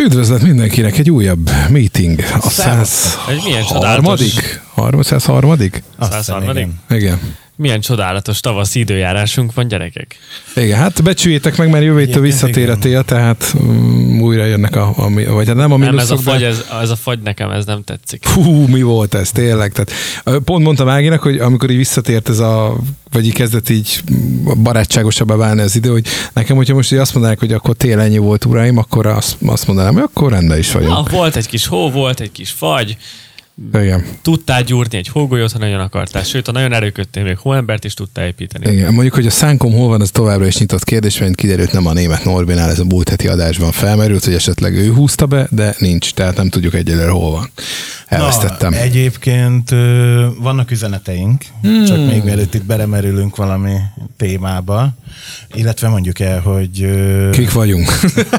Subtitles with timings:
[0.00, 2.20] Üdvözlet mindenkinek, egy újabb meeting.
[2.40, 3.16] A Szervusz.
[3.28, 4.60] Egy milyen csodálatos- harmadik?
[4.74, 5.82] 303.
[6.10, 6.78] 103.
[6.90, 7.20] Igen.
[7.60, 10.16] Milyen csodálatos tavaszi időjárásunk van, gyerekek.
[10.56, 14.92] Igen, hát becsüljétek meg, mert jövő héttől visszatér a tél, tehát um, újra jönnek a,
[14.96, 16.96] a, mi- vagy hát nem a Nem, ez a, mínuszok, fagy, de- ez, ez a
[16.96, 18.28] fagy nekem, ez nem tetszik.
[18.28, 19.72] Hú, mi volt ez tényleg?
[19.72, 19.92] Tehát,
[20.44, 22.76] pont mondtam Áginak, hogy amikor így visszatért ez a,
[23.10, 24.02] vagy így kezdett így
[24.62, 28.18] barátságosabbá válni az idő, hogy nekem, hogyha most így azt mondanák, hogy akkor tél ennyi
[28.18, 30.90] volt, uraim, akkor azt, azt mondanám, hogy akkor rendben is vagyok.
[30.90, 32.96] Ah, volt egy kis hó, volt egy kis fagy,
[33.72, 34.04] Igen.
[34.22, 38.26] tudtál gyúrni egy hógolyót, ha nagyon akartál, sőt, ha nagyon erőködtél, még hóembert is tudtál
[38.26, 38.72] építeni.
[38.72, 41.86] Igen, mondjuk, hogy a szánkom hol van, az továbbra is nyitott kérdés, mert kiderült nem
[41.86, 45.74] a német Norbinál, ez a múlt heti adásban felmerült, hogy esetleg ő húzta be, de
[45.78, 47.50] nincs, tehát nem tudjuk egyelőre hol van.
[48.06, 48.70] Elvesztettem.
[48.70, 49.70] Na, egyébként
[50.38, 51.84] vannak üzeneteink, hmm.
[51.84, 53.76] csak még mielőtt itt belemerülünk valami
[54.16, 54.94] témába,
[55.54, 56.90] illetve mondjuk el, hogy...
[57.30, 57.88] Kik vagyunk?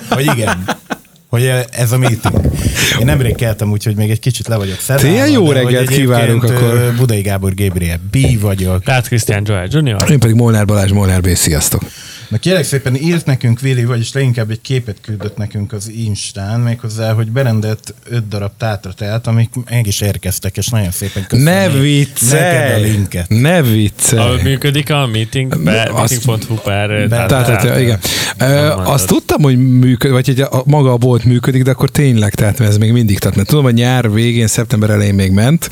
[0.09, 0.63] Hogy igen.
[1.31, 2.51] Hogy ez a meeting.
[2.99, 5.07] Én nemrég keltem, úgyhogy még egy kicsit le vagyok szedve.
[5.07, 6.93] Tényleg jó reggelt kívánunk akkor.
[6.97, 8.83] Budai Gábor Gabriel B vagyok.
[8.83, 10.11] Kát Krisztián Joel Jr.
[10.11, 11.27] Én pedig Molnár Balázs, Molnár B.
[11.27, 11.81] Sziasztok!
[12.31, 17.13] Na kérlek szépen írt nekünk Vili, vagyis leginkább egy képet küldött nekünk az Instán, méghozzá,
[17.13, 21.53] hogy berendelt öt darab tátratelt, amik meg is érkeztek, és nagyon szépen köszönöm.
[21.53, 22.91] Ne neked a viccelj!
[22.91, 23.29] linket.
[23.29, 24.41] Ne Ahol viccelj!
[24.41, 27.99] működik a meeting, meeting.hu per tehát- Tehát, tehát- hát, igen.
[28.77, 32.59] Azt tudtam, hogy működik, vagy hogy a, maga a bolt működik, de akkor tényleg, tehát
[32.59, 33.35] ez még mindig tart.
[33.35, 35.69] Mert tudom, hogy nyár végén, szeptember elején még ment.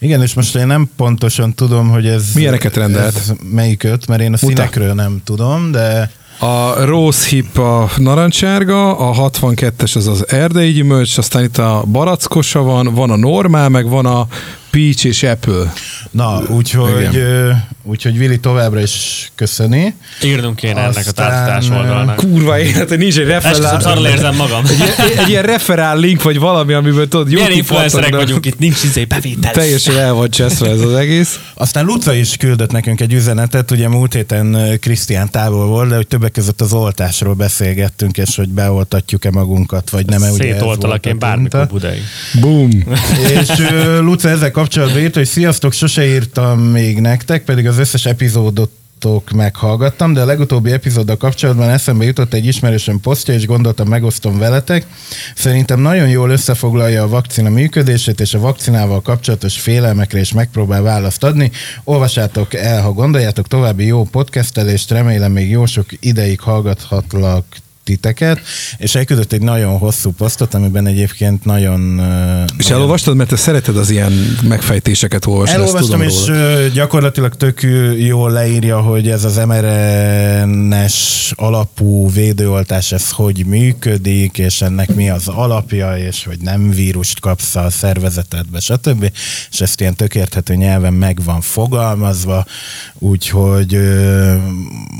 [0.00, 2.32] Igen, és most én nem pontosan tudom, hogy ez...
[2.34, 3.16] Milyeneket rendelt?
[3.16, 4.46] Ez melyiköt, mert én a Muta.
[4.46, 6.10] színekről nem tudom, de...
[6.38, 12.62] A Rose Hip a narancsárga, a 62-es az az erdei gyümölcs, aztán itt a barackosa
[12.62, 14.26] van, van a normál, meg van a
[14.70, 15.72] peach és apple.
[16.10, 17.20] Na, úgyhogy,
[17.82, 19.94] úgyhogy Vili továbbra is köszöni.
[20.22, 22.16] Írnunk kéne ennek a Aztán, tártatás oldalnak.
[22.16, 24.64] Kurva élet, hogy nincs egy Esküszöm, referál, érzem magam.
[24.64, 28.82] egy, egy ilyen referál link, vagy valami, amiből tudod, Milyen YouTube influencerek vagyunk itt, nincs
[28.84, 29.52] izé bevétel.
[29.52, 31.40] Teljesen el van cseszve ez az egész.
[31.54, 36.06] Aztán Luca is küldött nekünk egy üzenetet, ugye múlt héten Krisztián távol volt, de hogy
[36.06, 40.20] többek között az oltásról beszélgettünk, és hogy beoltatjuk-e magunkat, vagy nem.
[40.20, 42.02] ugye ez Szétoltalak én bármikor budai.
[42.40, 42.70] Boom.
[43.40, 43.48] És
[44.00, 48.70] Luca ezzel kapcsolatban írt, hogy sziasztok, sose írtam még nektek, pedig az összes epizódot
[49.34, 54.86] meghallgattam, de a legutóbbi epizóddal kapcsolatban eszembe jutott egy ismerősöm posztja, és gondoltam, megosztom veletek.
[55.34, 61.24] Szerintem nagyon jól összefoglalja a vakcina működését, és a vakcinával kapcsolatos félelmekre is megpróbál választ
[61.24, 61.50] adni.
[61.84, 67.44] Olvassátok el, ha gondoljátok, további jó podcastelést, remélem még jó sok ideig hallgathatlak
[67.90, 68.40] titeket,
[68.76, 71.80] és elküldött egy nagyon hosszú posztot, amiben egyébként nagyon...
[72.58, 76.66] És nagyon- elolvastad, mert te szereted az ilyen megfejtéseket olvasni, Elolvastam, és róla.
[76.68, 77.60] gyakorlatilag tök
[77.98, 85.28] jól leírja, hogy ez az mRNS alapú védőoltás, ez hogy működik, és ennek mi az
[85.28, 89.10] alapja, és hogy nem vírust kapsz a szervezetedbe, stb.
[89.50, 92.44] És ezt ilyen tök érthető nyelven meg van fogalmazva,
[92.98, 93.78] úgyhogy,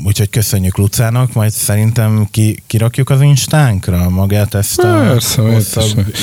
[0.05, 5.41] úgyhogy köszönjük Lucának, majd szerintem ki, kirakjuk az instánkra magát ezt a Persze,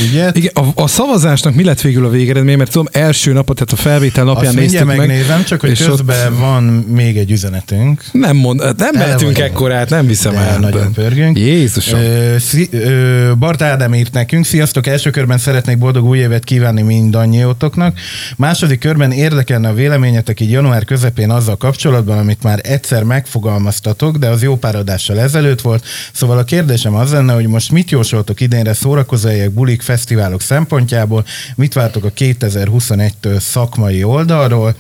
[0.09, 0.37] ügyet.
[0.37, 3.89] Igen, a, a, szavazásnak mi lett végül a végeredmény, mert tudom, első napot, tehát a
[3.89, 4.97] felvétel napján Azt néztük meg.
[4.97, 8.05] megnézem, csak hogy közben ott van még egy üzenetünk.
[8.13, 10.59] nem mond, nem mehetünk ekkorát, nem hiszem De el.
[10.59, 11.39] nagyon pörgünk.
[11.39, 12.01] Jézusom.
[12.01, 16.83] Ö, szi- ö, Bart Ádám írt nekünk, sziasztok, első körben szeretnék boldog új évet kívánni
[16.83, 17.99] mindannyiótoknak.
[18.37, 24.29] Második körben érdekelne a véleményetek így január közepén azzal kapcsolatban, amit már egyszer megfogalmaztatok, de
[24.29, 25.85] az jó pár adással ezelőtt volt.
[26.13, 31.73] Szóval a kérdésem az lenne, hogy most mit jósoltok idénre szórakozóhelyek, bulik, fesztiválok szempontjából, mit
[31.75, 34.75] vártok a 2021-től szakmai oldalról,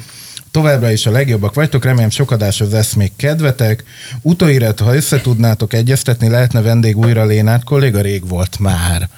[0.50, 3.84] Továbbra is a legjobbak vagytok, remélem sok adáshoz lesz még kedvetek.
[4.22, 9.08] Utóirat, ha összetudnátok egyeztetni, lehetne vendég újra Lénát, kolléga rég volt már.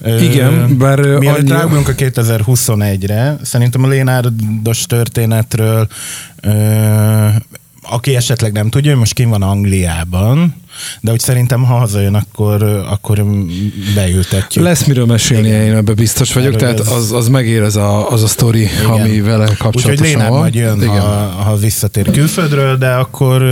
[0.00, 5.88] Ö, Igen, bár, ö, Mielőtt annyi- ráugrunk a 2021-re, szerintem a Lénárdos történetről,
[6.40, 7.26] ö,
[7.82, 10.61] aki esetleg nem tudja, hogy most kim van Angliában,
[11.00, 13.24] de hogy szerintem ha hazajön, akkor, akkor
[13.94, 14.64] beültetjük.
[14.64, 18.10] Lesz miről mesélni, én ebben biztos vagyok, Erről tehát ez- az, az megér az a,
[18.10, 20.38] az a sztori, ami vele Úgyhogy kapcsolatosan Lénár van.
[20.38, 20.96] majd jön, ha,
[21.44, 23.42] ha visszatér külföldről, de akkor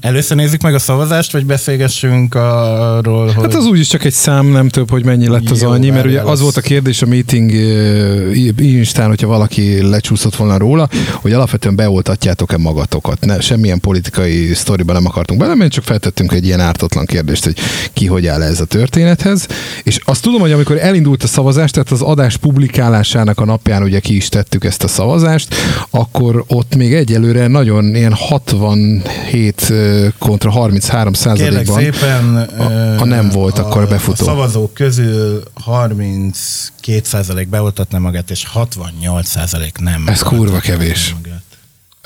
[0.00, 3.44] először nézzük meg a szavazást, vagy beszélgessünk arról, hogy...
[3.44, 6.06] Hát az úgyis csak egy szám, nem több, hogy mennyi lett az Jó, annyi, mert
[6.06, 7.50] ugye az az- volt a kérdés a meeting
[8.58, 13.24] Instán, hogyha valaki lecsúszott volna róla, hogy alapvetően beoltatjátok-e magatokat.
[13.24, 17.56] Ne, semmilyen politikai sztoriba nem akartunk belemenni, csak feltettünk egy ilyen ártatlan kérdést, hogy
[17.92, 19.46] ki hogy áll ez a történethez.
[19.82, 24.00] És azt tudom, hogy amikor elindult a szavazás, tehát az adás publikálásának a napján ugye
[24.00, 25.54] ki is tettük ezt a szavazást,
[25.90, 29.72] akkor ott még egyelőre nagyon ilyen 67
[30.18, 34.26] kontra 33 százalékban szépen, a, a nem volt a, akkor befutó.
[34.26, 40.04] A szavazók közül 32 százalék beoltatna magát, és 68 százalék nem.
[40.06, 41.14] Ez kurva kevés.
[41.22, 41.35] Magát.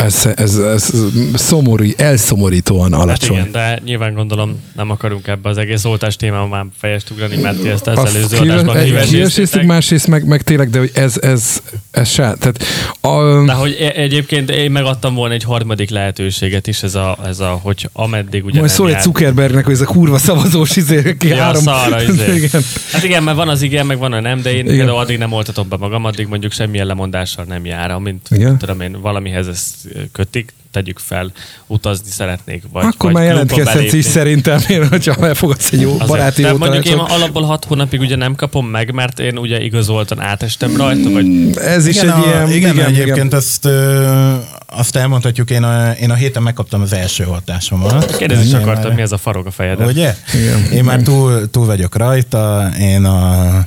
[0.05, 0.93] Ez, ez, ez
[1.35, 3.37] szomorú, elszomorítóan alacsony.
[3.37, 7.37] Hát igen, de nyilván gondolom nem akarunk ebbe az egész oltás témában már fejest ugrani,
[7.37, 9.62] mert ti ezt az Azt előző adásban kiveséztük.
[9.62, 12.35] másrészt meg, meg tényleg, de hogy ez, ez, ez se.
[12.38, 12.64] Tehát,
[13.00, 17.41] a, de hogy e- egyébként én megadtam volna egy harmadik lehetőséget is, ez a, ez
[17.41, 21.29] a hogy ameddig ugye Majd szólj egy Zuckerbergnek, hogy ez a kurva szavazós izé, ki
[21.29, 21.62] ja, három.
[21.62, 22.35] Szarra, izé.
[22.35, 22.62] igen.
[22.93, 24.76] Hát igen, mert van az igen, meg van a nem, de én igen.
[24.76, 28.58] például addig nem oltatom be magam, addig mondjuk semmilyen lemondással nem jár, amint igen.
[28.58, 29.75] tudom én valamihez ezt
[30.13, 31.33] kötik, tegyük fel,
[31.67, 32.63] utazni szeretnék.
[32.73, 36.57] Vagy, Akkor vagy már jelentkezhetsz is szerintem, én, hogyha elfogadsz egy jó Azért, baráti jó
[36.57, 41.11] Mondjuk én alapból hat hónapig ugye nem kapom meg, mert én ugye igazoltan átestem rajta,
[41.11, 41.25] vagy...
[41.25, 42.51] Mm, ez is igen, egy a, ilyen...
[42.51, 43.39] Igen, igen egyébként igen.
[43.39, 44.35] Azt, ö,
[44.67, 48.17] azt elmondhatjuk, én a, én a héten megkaptam az első oltásomat.
[48.17, 48.95] Kérdezni is akartam, már...
[48.95, 49.89] mi ez a farog a fejedben.
[49.89, 50.15] Ugye?
[50.35, 50.73] Igen.
[50.73, 53.67] Én már túl, túl vagyok rajta, én a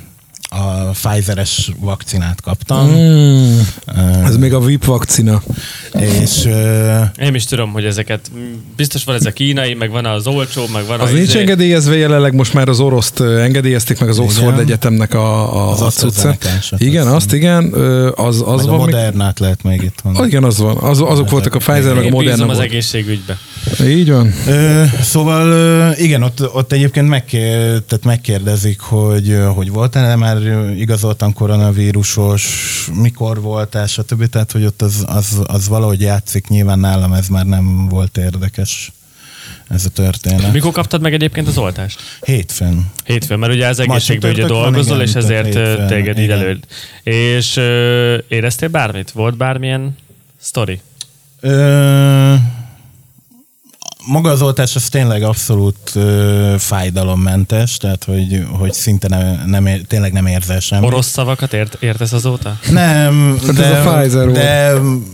[0.54, 2.90] a Pfizer-es vakcinát kaptam.
[2.90, 5.42] Mm, uh, ez még a VIP vakcina.
[5.92, 6.44] És...
[6.44, 8.30] Uh, Én is tudom, hogy ezeket,
[8.76, 11.08] biztos van ez a kínai, meg van az olcsó, meg van az...
[11.08, 11.38] Az nincs izé...
[11.38, 14.64] engedélyezve jelenleg, most már az oroszt engedélyezték, meg az Oxford igen.
[14.64, 16.36] Egyetemnek a, a, az a
[16.78, 17.72] Igen, azt igen.
[18.14, 18.74] Az, az meg van.
[18.74, 19.48] a Modernát még...
[19.48, 20.16] lehet még itt van.
[20.16, 20.76] Ah, igen, az van.
[20.76, 22.46] Az, azok voltak a Pfizer, meg a Moderna.
[22.46, 23.38] az egészségügybe.
[23.86, 24.32] Így van.
[24.46, 30.36] Ö, szóval igen, ott, ott egyébként megkér, tehát megkérdezik, hogy, hogy volt-e már
[30.76, 32.44] igazoltan koronavírusos,
[32.94, 34.26] mikor volt el, stb.
[34.26, 38.92] Tehát, hogy ott az, az, az valahogy játszik, nyilván nálam ez már nem volt érdekes
[39.68, 40.52] ez a történet.
[40.52, 42.00] Mikor kaptad meg egyébként az oltást?
[42.20, 42.90] Hétfőn.
[43.04, 46.66] Hétfőn, mert ugye az egészségben ugye dolgozol, igen, és ezért hétfőn, téged így előtt.
[47.02, 49.10] És ö, éreztél bármit?
[49.10, 49.96] Volt bármilyen
[50.40, 50.80] sztori?
[51.40, 52.34] Ö,
[54.06, 59.82] maga az oltás az tényleg abszolút ö, fájdalommentes, tehát hogy, hogy szinte nem, nem ér,
[59.86, 60.86] tényleg nem érzel semmi.
[60.86, 62.58] Orosz szavakat ért, értesz azóta?
[62.70, 64.72] Nem, hát de, ez a Pfizer de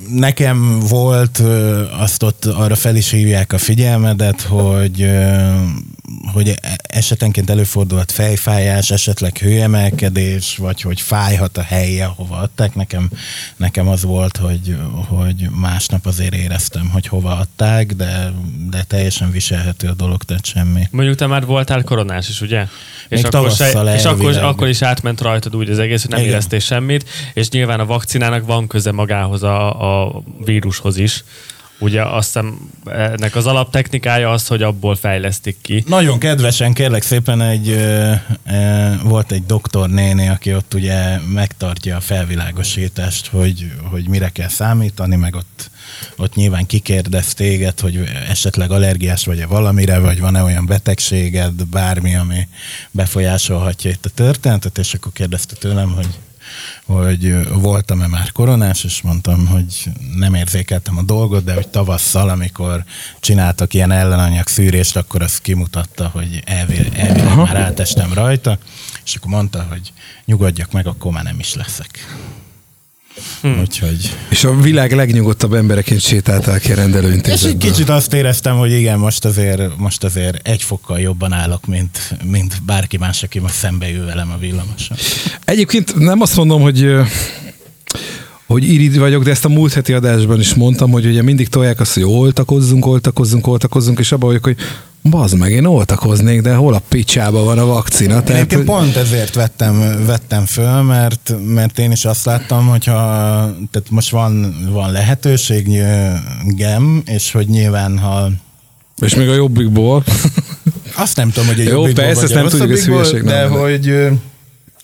[0.08, 1.42] nekem volt,
[1.98, 5.08] azt ott arra fel is hívják a figyelmedet, hogy
[6.32, 12.74] hogy esetenként előfordulhat fejfájás, esetleg hőemelkedés, vagy hogy fájhat a helye, ahova adták.
[12.74, 13.10] Nekem,
[13.56, 14.76] nekem az volt, hogy,
[15.08, 18.32] hogy másnap azért éreztem, hogy hova adták, de,
[18.70, 20.88] de teljesen viselhető a dolog, tehát semmi.
[20.90, 22.66] Mondjuk te már voltál koronás is, ugye?
[23.08, 26.20] Még és akkor, se, és akkor, akkor is átment rajtad úgy az egész, hogy nem
[26.20, 26.30] Igen.
[26.30, 31.24] éreztél semmit, és nyilván a vakcinának van köze magához a, a vírushoz is.
[31.80, 35.84] Ugye azt hiszem ennek az alaptechnikája az, hogy abból fejlesztik ki.
[35.86, 37.76] Nagyon kedvesen, kérlek szépen egy,
[39.02, 45.34] volt egy doktornéni, aki ott ugye megtartja a felvilágosítást, hogy, hogy mire kell számítani, meg
[45.34, 45.70] ott,
[46.16, 52.48] ott nyilván kikérdez téged, hogy esetleg allergiás vagy-e valamire, vagy van-e olyan betegséged, bármi, ami
[52.90, 56.08] befolyásolhatja itt a történetet, és akkor kérdezte tőlem, hogy
[56.84, 62.84] hogy voltam-e már koronás, és mondtam, hogy nem érzékeltem a dolgot, de hogy tavasszal, amikor
[63.20, 68.58] csináltak ilyen ellenanyag szűrést, akkor az kimutatta, hogy elvileg, elvileg már átestem rajta,
[69.04, 69.92] és akkor mondta, hogy
[70.24, 71.88] nyugodjak meg, akkor már nem is leszek.
[73.40, 73.60] Hmm.
[73.60, 74.16] Úgyhogy...
[74.28, 77.50] És a világ legnyugodtabb embereként sétáltál ki a rendelőintézetből.
[77.50, 81.66] És egy kicsit azt éreztem, hogy igen, most azért, most azért egy fokkal jobban állok,
[81.66, 84.96] mint, mint bárki más, aki most szembe jön velem a villamoson.
[85.44, 86.86] Egyébként nem azt mondom, hogy
[88.46, 91.80] hogy irigy vagyok, de ezt a múlt heti adásban is mondtam, hogy ugye mindig tolják
[91.80, 94.56] azt, hogy oltakozzunk, oltakozzunk, oltakozzunk, és abban vagyok, hogy
[95.02, 98.22] Bazd meg, én oltakoznék, de hol a picsába van a vakcina?
[98.22, 98.64] Tehát, hogy...
[98.64, 102.94] pont ezért vettem, vettem föl, mert, mert én is azt láttam, hogyha
[103.70, 108.30] tehát most van, van lehetőségem, és hogy nyilván, ha
[109.00, 110.04] és még a jobbikból.
[110.96, 113.22] Azt nem tudom, hogy a Jó, persze, ezt nem tudjuk, ez hülyeség.
[113.22, 113.94] De nem, hogy,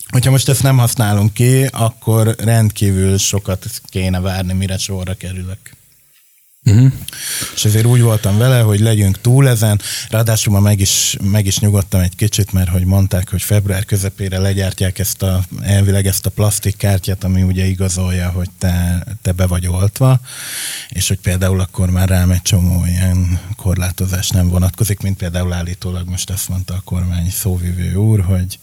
[0.08, 5.58] hogyha most ezt nem használunk ki, akkor rendkívül sokat kéne várni, mire sorra kerülök.
[6.66, 6.92] Uh-huh.
[7.54, 9.80] És ezért úgy voltam vele, hogy legyünk túl ezen,
[10.10, 14.38] ráadásul ma meg is, meg is nyugodtam egy kicsit, mert hogy mondták, hogy február közepére
[14.38, 19.66] legyártják ezt a, elvileg ezt a plastikkártyát, ami ugye igazolja, hogy te, te be vagy
[19.66, 20.20] oltva,
[20.88, 26.08] és hogy például akkor már rám egy csomó ilyen korlátozás nem vonatkozik, mint például állítólag
[26.08, 28.58] most ezt mondta a kormány szóvivő úr, hogy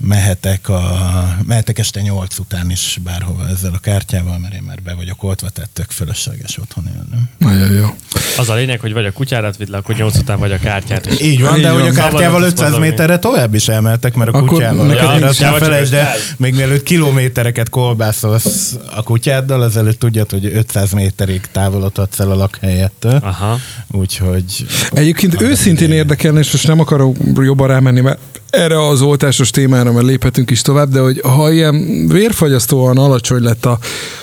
[0.00, 4.94] mehetek, a, mehetek este nyolc után is bárhova ezzel a kártyával, mert én már be
[4.94, 7.28] vagyok oltva, tehát tök fölösleges otthon élnem.
[7.38, 7.94] Nagyon jó.
[8.38, 11.06] Az a lényeg, hogy vagy a kutyádat vidd le, akkor nyolc után vagy a kártyát.
[11.06, 12.88] És Így van, Így de hogy a kártyával Szabadon 500 mozogni.
[12.88, 14.86] méterre tovább is emeltek, mert a Akkor kutyával.
[14.86, 16.34] neked Ja, azt nem felejtsd el, 500.
[16.36, 23.18] még mielőtt kilométereket kolbászolsz a kutyáddal, azelőtt tudjad, hogy 500 méterig távolodhatsz el a lakhelyettől.
[23.22, 23.58] Aha.
[23.90, 24.66] Úgyhogy...
[24.92, 28.18] Egyébként őszintén érdekelne, és most nem akarok jobban rámenni, mert
[28.50, 33.66] erre az oltásos témára, mert léphetünk is tovább, de hogy ha ilyen vérfagyasztóan alacsony lett
[33.66, 33.78] a,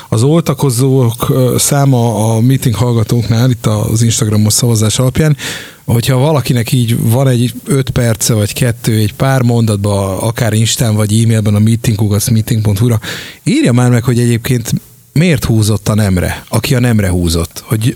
[0.10, 5.38] az oltakozók száma a meeting hallgatóknál, itt az Instagramos szavazás alapján,
[5.86, 11.22] hogyha valakinek így van egy öt perce, vagy kettő, egy pár mondatban, akár Instán, vagy
[11.22, 13.00] e-mailben a meetingugat, meeting.hu-ra,
[13.43, 14.72] írja már meg, hogy egyébként
[15.17, 17.95] miért húzott a nemre, aki a nemre húzott, hogy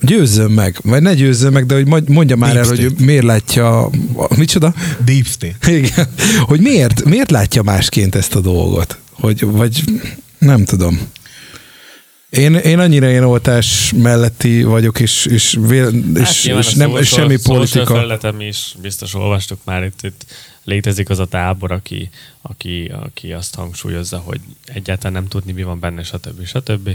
[0.00, 3.04] győzzön meg, vagy ne győzzön meg, de hogy mondj- mondja már Deep el, hogy state.
[3.04, 3.90] miért látja, a-
[4.36, 4.74] micsoda?
[5.04, 5.72] Deep state.
[5.72, 6.06] Igen,
[6.40, 9.84] hogy miért, miért látja másként ezt a dolgot, hogy, vagy
[10.38, 11.00] nem tudom.
[12.30, 16.96] Én, én annyira ilyen oltás melletti vagyok, és, és, vél, és, Hát és, a nem,
[16.96, 18.32] és semmi social politika.
[18.32, 20.24] mi is biztos olvastuk már itt, itt
[20.66, 22.10] létezik az a tábor, aki,
[22.42, 26.46] aki, aki azt hangsúlyozza, hogy egyáltalán nem tudni, mi van benne, stb.
[26.46, 26.88] stb.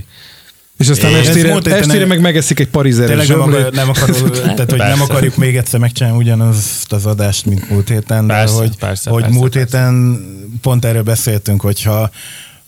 [0.78, 3.42] És aztán És ez estére, múlt héten estére nem- meg megeszik egy parizeres Tényleg nem,
[3.42, 7.90] akar, nem, akarod, tehát, hogy nem akarjuk még egyszer megcsinálni ugyanazt az adást, mint múlt
[7.90, 9.78] héten, de Persze, hogy, persze, hogy persze, múlt persze.
[9.78, 10.20] héten
[10.62, 12.10] pont erről beszéltünk, hogyha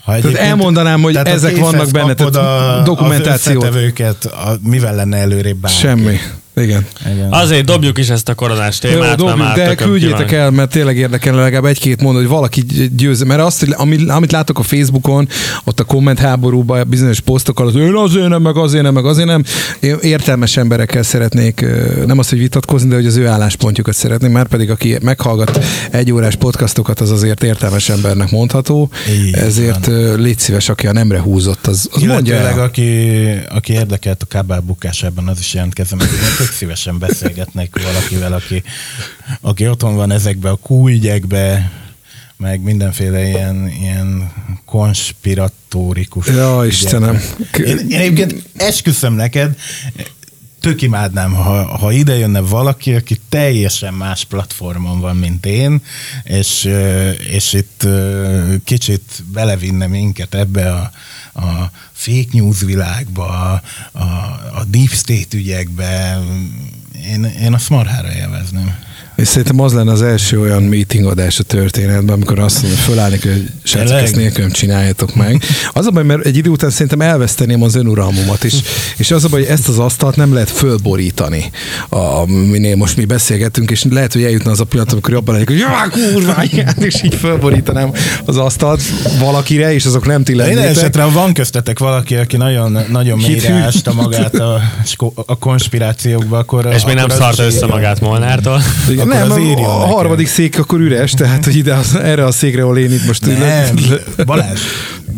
[0.03, 3.63] ha egyébként- elmondanám, hogy tehát ezek vannak benne, tehát a, dokumentációt.
[3.63, 5.77] Az a, mivel lenne előrébb bárki?
[5.77, 6.17] Semmi.
[6.55, 6.85] Igen.
[7.13, 7.31] Igen.
[7.31, 10.97] Azért dobjuk is ezt a koronás témát, Jó, dobjuk, már de küldjétek el, mert tényleg
[10.97, 12.63] érdekel legalább egy-két mondat, hogy valaki
[12.95, 13.21] győz.
[13.23, 15.27] Mert azt, amit, amit látok a Facebookon,
[15.63, 19.27] ott a komment háborúban, bizonyos posztokkal, az én azért nem, meg azért nem, meg azért
[19.27, 19.43] nem.
[19.79, 21.65] Én értelmes emberekkel szeretnék,
[22.05, 26.11] nem azt, hogy vitatkozni, de hogy az ő álláspontjukat szeretném, már pedig aki meghallgat egy
[26.11, 28.89] órás podcastokat, az azért értelmes embernek mondható.
[29.09, 32.59] Így Ezért légy szíves, aki a nemre húzott, az, az mondja el.
[32.59, 33.09] aki,
[33.49, 35.99] aki érdekelt a kábel bukásában, az is jelentkezem,
[36.43, 38.63] tök szívesen beszélgetnék valakivel, aki,
[39.41, 41.71] aki otthon van ezekbe a kúügyekbe,
[42.37, 44.31] meg mindenféle ilyen, ilyen
[44.65, 46.65] konspiratórikus Ja, ügyekbe.
[46.65, 47.21] Istenem.
[47.65, 49.55] Én, én egyébként esküszöm neked,
[50.59, 55.81] tök imádnám, ha, ha ide jönne valaki, aki teljesen más platformon van, mint én,
[56.23, 56.69] és,
[57.29, 57.87] és itt
[58.63, 60.91] kicsit belevinne minket ebbe a,
[61.33, 63.61] a fake news világba, a,
[63.91, 64.03] a,
[64.53, 66.19] a deep state ügyekbe.
[67.05, 68.75] Én, én a marhára élvezném.
[69.15, 72.93] És szerintem az lenne az első olyan meeting adás a történetben, amikor azt mondja, hogy
[72.93, 75.43] fölállnék, hogy srácok, ezt nélkülem csináljátok meg.
[75.73, 78.53] Az a baj, mert egy idő után szerintem elveszteném az önuralmumat is.
[78.97, 81.51] És az a baj, hogy ezt az asztalt nem lehet fölborítani,
[81.89, 85.49] a, minél most mi beszélgetünk, és lehet, hogy eljutna az a pillanat, amikor jobban lennék,
[85.49, 86.43] hogy ja, kurva,
[86.79, 87.91] és így fölborítanám
[88.25, 88.81] az asztalt
[89.19, 90.69] valakire, és azok nem ti lennétek.
[90.69, 94.61] esetre, van köztetek valaki, aki nagyon, nagyon mélyre ásta magát a,
[95.15, 96.69] a konspirációkba, akkor...
[96.75, 98.61] És még nem szarta össze magát Molnártól.
[98.89, 99.93] Igen, Akkor nem, az írjon a nekem.
[99.93, 103.25] harmadik szék akkor üres, tehát hogy ide az, erre a székre, ahol én itt most
[103.25, 103.75] Nem,
[104.25, 104.59] Balázs,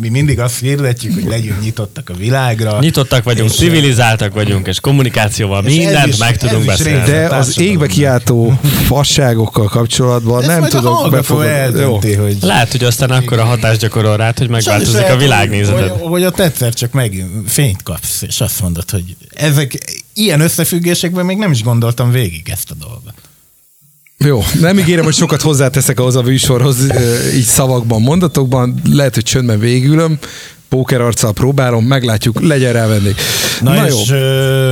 [0.00, 2.78] mi mindig azt hirdetjük, hogy legyünk nyitottak a világra.
[2.80, 7.10] Nyitottak vagyunk, És, civilizáltak vagyunk, és kommunikációval És mindent is- meg tudunk beszélni.
[7.10, 11.80] De az égbe kiáltó fasságokkal kapcsolatban Ezt nem majd a tudok befogadni.
[11.80, 11.98] Jó.
[12.22, 12.36] hogy...
[12.40, 15.88] Lehet, hogy aztán akkor a hatást gyakorol rád, hogy megváltozik a világnézeted.
[15.88, 19.78] Hogy, hogy ott egyszer csak meg fényt kapsz, és azt mondod, hogy ezek
[20.14, 23.14] ilyen összefüggésekben még nem is gondoltam végig ezt a dolgot.
[24.18, 26.76] Jó, nem ígérem, hogy sokat hozzáteszek ahhoz a műsorhoz,
[27.34, 30.18] így szavakban, mondatokban, lehet, hogy csöndben végülöm,
[30.68, 33.14] pókerarccal próbálom, meglátjuk, legyen rá vendég.
[33.60, 34.16] Na, Na és jó,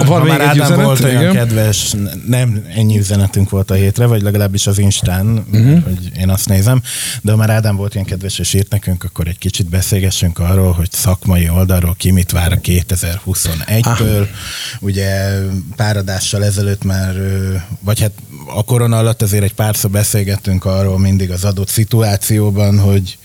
[0.04, 0.84] Van ha már Ádám üzenet?
[0.84, 1.34] volt olyan Igen.
[1.34, 1.94] kedves,
[2.26, 5.56] nem ennyi üzenetünk volt a hétre, vagy legalábbis az Instán, Mhm.
[5.66, 5.82] uh-huh.
[5.84, 6.82] hogy én azt nézem,
[7.22, 10.72] de ha már Ádám volt ilyen kedves és írt nekünk, akkor egy kicsit beszélgessünk arról,
[10.72, 14.26] hogy szakmai oldalról ki mit vár a 2021-től.
[14.80, 15.38] Ugye
[15.76, 17.14] pár adással ezelőtt már,
[17.80, 18.12] vagy hát
[18.46, 23.18] a korona alatt azért egy párszor beszélgettünk arról mindig az adott szituációban, hogy,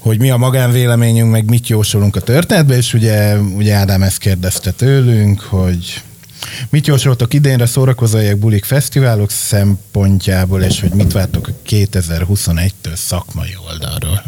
[0.00, 4.70] hogy mi a magánvéleményünk, meg mit jósolunk a történetbe, és ugye, ugye Ádám ezt kérdezte
[4.70, 6.02] tőlünk, hogy
[6.70, 14.22] mit jósoltok idénre szórakozóiak, bulik, fesztiválok szempontjából, és hogy mit vártok 2021-től szakmai oldalról?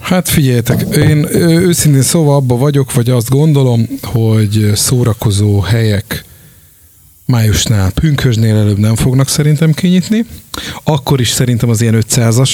[0.00, 6.24] Hát figyeljetek, én őszintén szóval abba vagyok, vagy azt gondolom, hogy szórakozó helyek
[7.28, 10.24] májusnál, pünkösnél előbb nem fognak szerintem kinyitni.
[10.84, 12.50] Akkor is szerintem az ilyen 500-as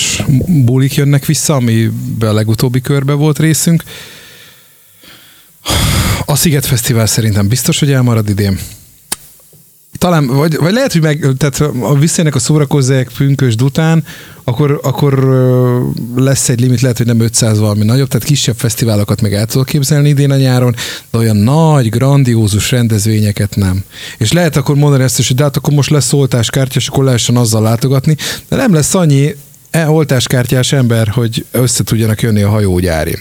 [0.46, 3.82] bulik jönnek vissza, amiben a legutóbbi körbe volt részünk.
[6.24, 8.58] A Sziget Fesztivál szerintem biztos, hogy elmarad idén.
[10.04, 14.04] Talán, vagy, vagy lehet, hogy meg, tehát a visszajönnek a szórakozzák pünkösd után,
[14.44, 15.14] akkor, akkor
[16.16, 19.66] lesz egy limit, lehet, hogy nem 500 valami nagyobb, tehát kisebb fesztiválokat meg el tudok
[19.66, 20.74] képzelni idén a nyáron,
[21.10, 23.84] de olyan nagy, grandiózus rendezvényeket nem.
[24.18, 27.04] És lehet akkor mondani ezt is, hogy de hát akkor most lesz oltáskártya, és akkor
[27.04, 28.16] lehessen azzal látogatni,
[28.48, 29.36] de nem lesz annyi
[29.70, 33.18] e, oltáskártyás ember, hogy össze tudjanak jönni a hajógyári.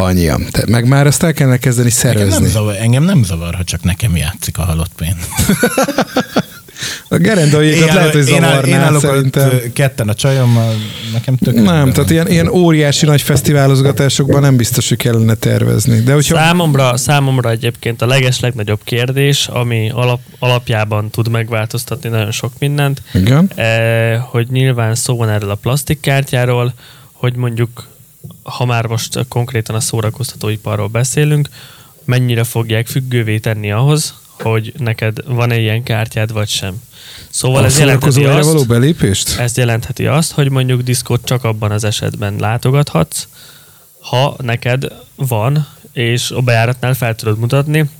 [0.00, 0.46] Annyian.
[0.50, 2.26] Te, meg már ezt el kellene kezdeni szervezni.
[2.26, 5.16] Engem nem, zavar, engem nem zavar, ha csak nekem játszik a halott pénz.
[7.08, 9.50] A gerendaiékat lehet, hogy zavarná, én, állok szerintem.
[9.72, 10.74] ketten a csajommal,
[11.12, 16.00] nekem tök Nem, tehát ilyen, ilyen óriási nagy fesztiválozgatásokban nem biztos, hogy kellene tervezni.
[16.00, 16.36] De hogyha...
[16.36, 23.02] számomra, számomra egyébként a leges legnagyobb kérdés, ami alap, alapjában tud megváltoztatni nagyon sok mindent,
[23.14, 23.50] Igen.
[23.54, 26.74] Eh, hogy nyilván szó van erről a plastikkártyáról,
[27.12, 27.88] hogy mondjuk,
[28.42, 31.48] ha már most konkrétan a szórakoztatóiparról beszélünk,
[32.04, 36.82] mennyire fogják függővé tenni ahhoz, hogy neked van-e ilyen kártyád, vagy sem.
[37.28, 39.38] Szóval a ez jelentheti azt, való belépést?
[39.38, 43.26] Ez jelentheti azt, hogy mondjuk diszkót csak abban az esetben látogathatsz,
[44.00, 47.90] ha neked van, és a bejáratnál fel tudod mutatni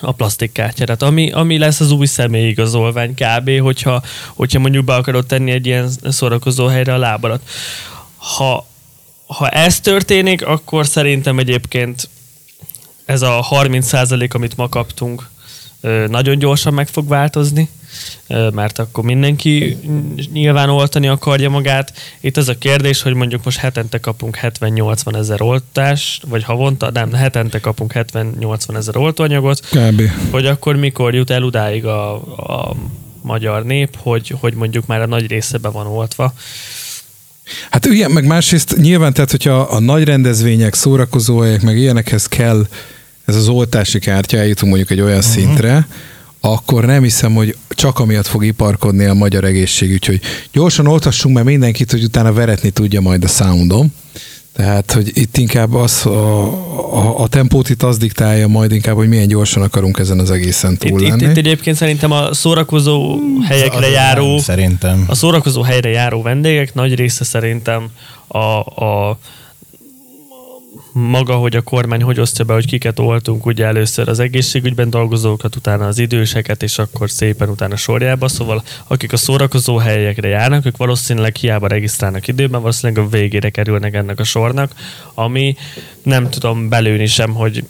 [0.00, 4.02] a plastikkártyát, ami, ami lesz az új személyigazolvány kb., hogyha,
[4.34, 7.42] hogyha mondjuk be akarod tenni egy ilyen szórakozó helyre a lábadat.
[8.16, 8.66] Ha,
[9.36, 12.08] ha ez történik, akkor szerintem egyébként
[13.04, 15.28] ez a 30% amit ma kaptunk,
[16.06, 17.68] nagyon gyorsan meg fog változni,
[18.52, 19.76] mert akkor mindenki
[20.32, 21.92] nyilván oltani akarja magát.
[22.20, 27.12] Itt az a kérdés, hogy mondjuk most hetente kapunk 70-80 ezer oltást, vagy havonta, nem,
[27.12, 30.02] hetente kapunk 70-80 ezer oltóanyagot, Kb.
[30.30, 32.76] hogy akkor mikor jut el udáig a, a
[33.22, 36.34] magyar nép, hogy, hogy mondjuk már a nagy része be van oltva.
[37.70, 42.66] Hát igen, meg másrészt nyilván, tehát hogyha a nagy rendezvények, szórakozóhelyek, meg ilyenekhez kell
[43.24, 45.32] ez az oltási kártya, eljutunk mondjuk egy olyan uh-huh.
[45.32, 45.86] szintre,
[46.40, 50.20] akkor nem hiszem, hogy csak amiatt fog iparkodni a magyar egészségügy, hogy
[50.52, 53.92] gyorsan oltassunk meg mindenkit, hogy utána veretni tudja majd a soundom.
[54.52, 56.44] Tehát, hogy itt inkább az, a,
[56.94, 60.76] a, a tempót itt az diktálja majd inkább, hogy milyen gyorsan akarunk ezen az egészen
[60.76, 61.22] túl itt, lenni.
[61.22, 65.04] Itt, itt egyébként szerintem a szórakozó helyekre az járó, nem, szerintem.
[65.08, 67.88] a szórakozó helyre járó vendégek nagy része szerintem
[68.26, 68.38] a,
[68.84, 69.18] a
[70.92, 75.56] maga, hogy a kormány hogy osztja be, hogy kiket oltunk, ugye először az egészségügyben dolgozókat,
[75.56, 78.28] utána az időseket, és akkor szépen utána sorjába.
[78.28, 83.94] Szóval akik a szórakozó helyekre járnak, ők valószínűleg hiába regisztrálnak időben, valószínűleg a végére kerülnek
[83.94, 84.72] ennek a sornak,
[85.14, 85.56] ami
[86.02, 87.64] nem tudom belőni sem, hogy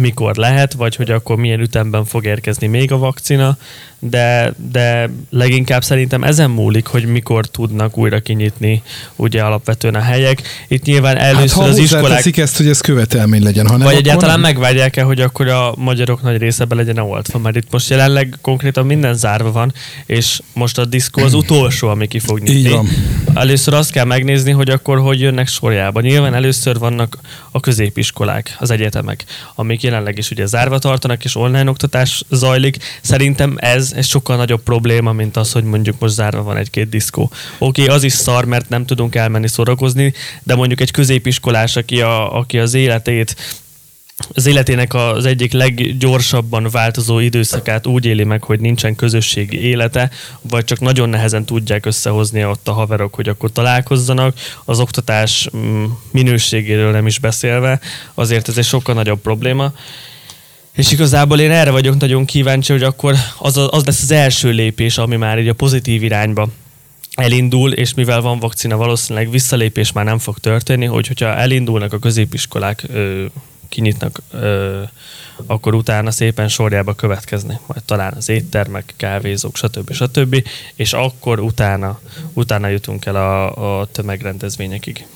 [0.00, 3.58] mikor lehet, vagy hogy akkor milyen ütemben fog érkezni még a vakcina,
[4.00, 8.82] de, de leginkább szerintem ezen múlik, hogy mikor tudnak újra kinyitni
[9.16, 10.42] ugye alapvetően a helyek.
[10.68, 12.36] Itt nyilván hát, először hát, az iskolák...
[12.36, 14.52] ezt, hogy ez követelmény legyen, ha nem, Vagy egyáltalán nem...
[14.52, 18.38] megvárják el, hogy akkor a magyarok nagy része be legyen oltva, mert itt most jelenleg
[18.40, 19.72] konkrétan minden zárva van,
[20.06, 22.54] és most a diszkó az utolsó, ami ki fog nyitni.
[22.54, 22.88] Így van.
[23.34, 26.00] Először azt kell megnézni, hogy akkor hogy jönnek sorjába.
[26.00, 27.18] Nyilván először vannak
[27.50, 32.76] a középiskolák, az egyetemek, amik jelenleg is ugye zárva tartanak, és online oktatás zajlik.
[33.00, 37.30] Szerintem ez ez, sokkal nagyobb probléma, mint az, hogy mondjuk most zárva van egy-két diszkó.
[37.58, 42.00] Oké, okay, az is szar, mert nem tudunk elmenni szórakozni, de mondjuk egy középiskolás, aki,
[42.00, 43.36] a, aki az életét
[44.28, 50.64] az életének az egyik leggyorsabban változó időszakát úgy éli meg, hogy nincsen közösségi élete, vagy
[50.64, 56.90] csak nagyon nehezen tudják összehozni ott a haverok, hogy akkor találkozzanak, az oktatás mm, minőségéről
[56.90, 57.80] nem is beszélve,
[58.14, 59.72] azért ez egy sokkal nagyobb probléma.
[60.72, 64.98] És igazából én erre vagyok nagyon kíváncsi, hogy akkor az, az lesz az első lépés,
[64.98, 66.48] ami már így a pozitív irányba
[67.14, 71.98] elindul, és mivel van vakcina, valószínűleg visszalépés már nem fog történni, hogy hogyha elindulnak a
[71.98, 72.86] középiskolák,
[73.70, 74.82] kinyitnak, ö,
[75.46, 79.92] akkor utána szépen sorjába következni, majd talán az éttermek, kávézók, stb.
[79.92, 80.44] stb.
[80.74, 82.00] És akkor utána,
[82.32, 85.06] utána jutunk el a, a tömegrendezvényekig.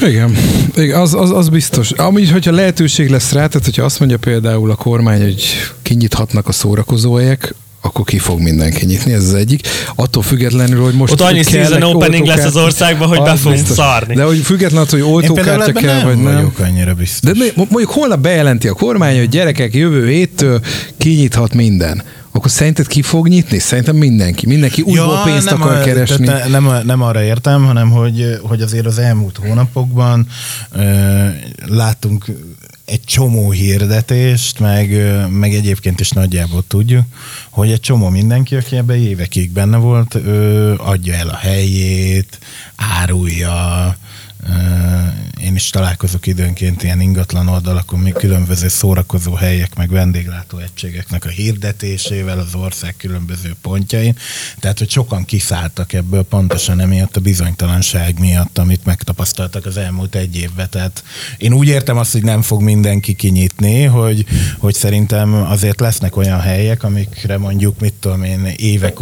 [0.00, 0.36] Igen,
[0.74, 1.90] Igen az, az, az biztos.
[1.90, 5.44] Amúgy, hogyha lehetőség lesz rá, tehát hogyha azt mondja például a kormány, hogy
[5.82, 9.68] kinyithatnak a szórakozóhelyek, akkor ki fog mindenki nyitni, ez az egyik.
[9.94, 11.12] Attól függetlenül, hogy most...
[11.12, 14.14] Ott annyi season opening lesz az országban, hogy be fogunk szarni.
[14.14, 16.34] De hogy függetlenül, hogy oltókártya kell, nem vagy nem.
[16.34, 17.38] vagyok annyira biztos.
[17.38, 20.60] De mondjuk holnap bejelenti a kormány, hogy gyerekek jövő héttől
[20.96, 22.02] kinyithat minden
[22.38, 23.58] akkor szerinted ki fog nyitni?
[23.58, 24.46] Szerintem mindenki.
[24.46, 26.26] Mindenki újból ja, pénzt akar a, keresni.
[26.26, 30.26] Tehát nem, nem arra értem, hanem hogy, hogy azért az elmúlt hónapokban
[30.72, 31.26] ö,
[31.66, 32.24] láttunk
[32.88, 34.90] egy csomó hirdetést, meg,
[35.30, 37.04] meg egyébként is nagyjából tudjuk,
[37.50, 42.38] hogy egy csomó mindenki, aki ebben évekig benne volt, ö, adja el a helyét,
[42.76, 43.96] árulja,
[45.40, 51.28] én is találkozok időnként ilyen ingatlan oldalakon, még különböző szórakozó helyek, meg vendéglátó egységeknek a
[51.28, 54.16] hirdetésével az ország különböző pontjain.
[54.58, 60.36] Tehát, hogy sokan kiszálltak ebből pontosan emiatt a bizonytalanság miatt, amit megtapasztaltak az elmúlt egy
[60.36, 60.70] évben.
[60.70, 61.04] Tehát
[61.36, 64.24] én úgy értem azt, hogy nem fog mindenki kinyitni, hogy,
[64.58, 68.98] hogy szerintem azért lesznek olyan helyek, amikre mondjuk, mit tudom én, évek,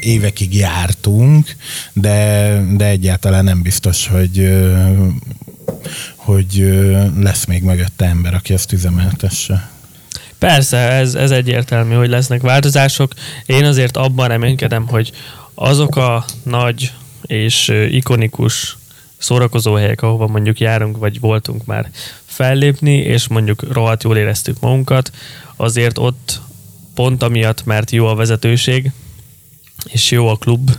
[0.00, 1.56] évekig jártunk,
[1.92, 4.38] de, de egyáltalán nem biztos, hogy
[6.16, 6.68] hogy
[7.20, 9.70] lesz még mögötte ember, aki ezt üzemeltesse.
[10.38, 13.12] Persze, ez, ez egyértelmű, hogy lesznek változások.
[13.46, 15.12] Én azért abban reménykedem, hogy
[15.54, 18.76] azok a nagy és ikonikus
[19.18, 21.90] szórakozóhelyek, ahova mondjuk járunk, vagy voltunk már
[22.24, 25.10] fellépni, és mondjuk rohadt jól éreztük magunkat,
[25.56, 26.40] azért ott
[26.94, 28.90] pont amiatt, mert jó a vezetőség,
[29.86, 30.70] és jó a klub,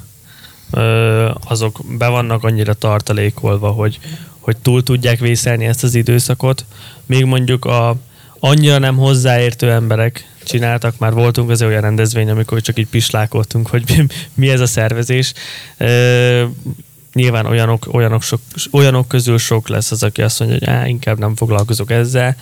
[1.48, 4.00] azok be vannak annyira tartalékolva, hogy,
[4.40, 6.66] hogy túl tudják vészelni ezt az időszakot.
[7.06, 7.96] Még mondjuk a
[8.40, 14.04] annyira nem hozzáértő emberek csináltak, már voltunk az olyan rendezvény, amikor csak így pislákoltunk, hogy
[14.34, 15.34] mi ez a szervezés.
[17.14, 18.40] nyilván olyanok, olyanok, sok,
[18.72, 22.36] olyanok közül sok lesz az, aki azt mondja, hogy á, inkább nem foglalkozok ezzel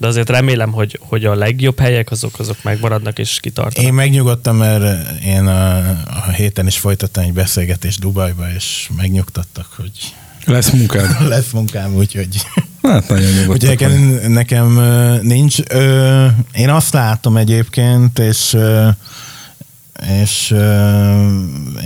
[0.00, 3.88] de azért remélem, hogy, hogy a legjobb helyek azok, azok megmaradnak és kitartanak.
[3.88, 10.14] Én megnyugodtam, mert én a, a héten is folytattam egy beszélgetést Dubajba, és megnyugtattak, hogy
[10.44, 11.16] lesz munkám.
[11.28, 12.42] lesz munkám, úgyhogy...
[12.82, 13.68] Hát nagyon nyugodtak.
[13.68, 14.80] Nekem, nekem
[15.22, 15.58] nincs.
[16.52, 18.56] Én azt látom egyébként, és
[20.22, 20.54] és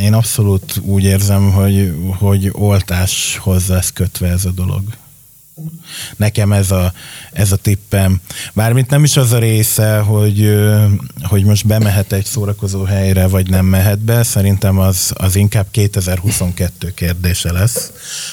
[0.01, 4.83] én abszolút úgy érzem, hogy, hogy oltáshoz lesz kötve ez a dolog.
[6.17, 6.93] Nekem ez a,
[7.33, 8.21] ez a tippem.
[8.53, 10.55] Bármint nem is az a része, hogy,
[11.23, 16.93] hogy most bemehet egy szórakozó helyre, vagy nem mehet be, szerintem az, az inkább 2022
[16.95, 17.93] kérdése lesz,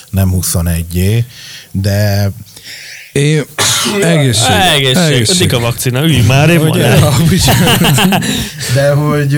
[0.10, 1.26] nem 21
[1.72, 2.32] de
[3.12, 3.44] én
[4.02, 4.50] egészség.
[4.76, 5.14] Egészség.
[5.14, 5.54] egészség.
[5.54, 6.60] a vakcina, ülj már, én
[8.76, 9.38] De hogy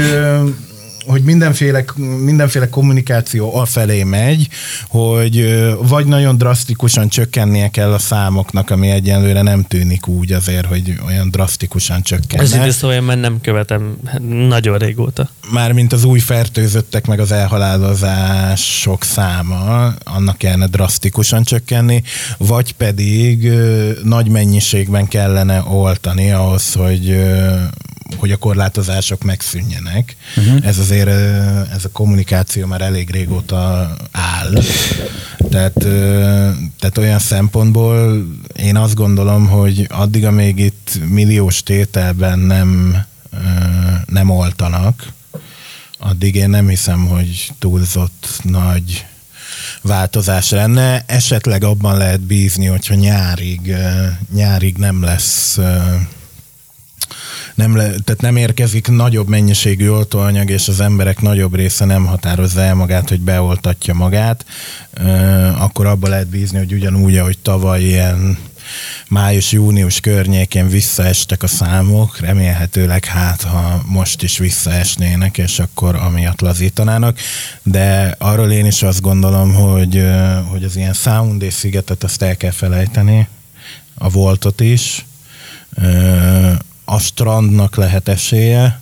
[1.05, 1.83] hogy mindenféle,
[2.23, 4.47] mindenféle kommunikáció afelé megy,
[4.87, 10.99] hogy vagy nagyon drasztikusan csökkennie kell a számoknak, ami egyenlőre nem tűnik úgy azért, hogy
[11.05, 12.43] olyan drasztikusan csökkenne.
[12.43, 13.97] Ez így szóval én nem követem
[14.47, 15.29] nagyon régóta.
[15.51, 22.03] Mármint az új fertőzöttek, meg az elhalálozások száma, annak kellene drasztikusan csökkenni,
[22.37, 23.51] vagy pedig
[24.03, 27.23] nagy mennyiségben kellene oltani ahhoz, hogy
[28.17, 30.15] hogy a korlátozások megszűnjenek.
[30.37, 30.67] Uh-huh.
[30.67, 31.07] Ez azért,
[31.73, 34.53] ez a kommunikáció már elég régóta áll.
[35.49, 35.73] Tehát,
[36.79, 42.97] tehát olyan szempontból én azt gondolom, hogy addig, amíg itt milliós tételben nem,
[44.05, 45.07] nem oltanak,
[45.99, 49.05] addig én nem hiszem, hogy túlzott nagy
[49.81, 51.03] változás lenne.
[51.05, 53.75] Esetleg abban lehet bízni, hogyha nyárig,
[54.33, 55.59] nyárig nem lesz
[57.55, 62.61] nem, le, tehát nem érkezik nagyobb mennyiségű oltóanyag, és az emberek nagyobb része nem határozza
[62.61, 64.45] el magát, hogy beoltatja magát,
[65.57, 68.37] akkor abba lehet bízni, hogy ugyanúgy, ahogy tavaly ilyen
[69.07, 77.19] május-június környékén visszaestek a számok, remélhetőleg hát, ha most is visszaesnének, és akkor amiatt lazítanának,
[77.63, 80.03] de arról én is azt gondolom, hogy,
[80.49, 83.27] hogy az ilyen Sound szigetet azt el kell felejteni,
[83.95, 85.05] a voltot is,
[86.93, 88.81] a strandnak lehet esélye,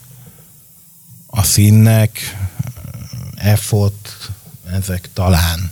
[1.27, 2.37] a színnek,
[3.35, 4.31] effort,
[4.71, 5.71] ezek talán,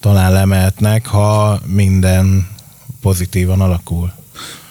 [0.00, 2.48] talán lemehetnek, ha minden
[3.00, 4.12] pozitívan alakul.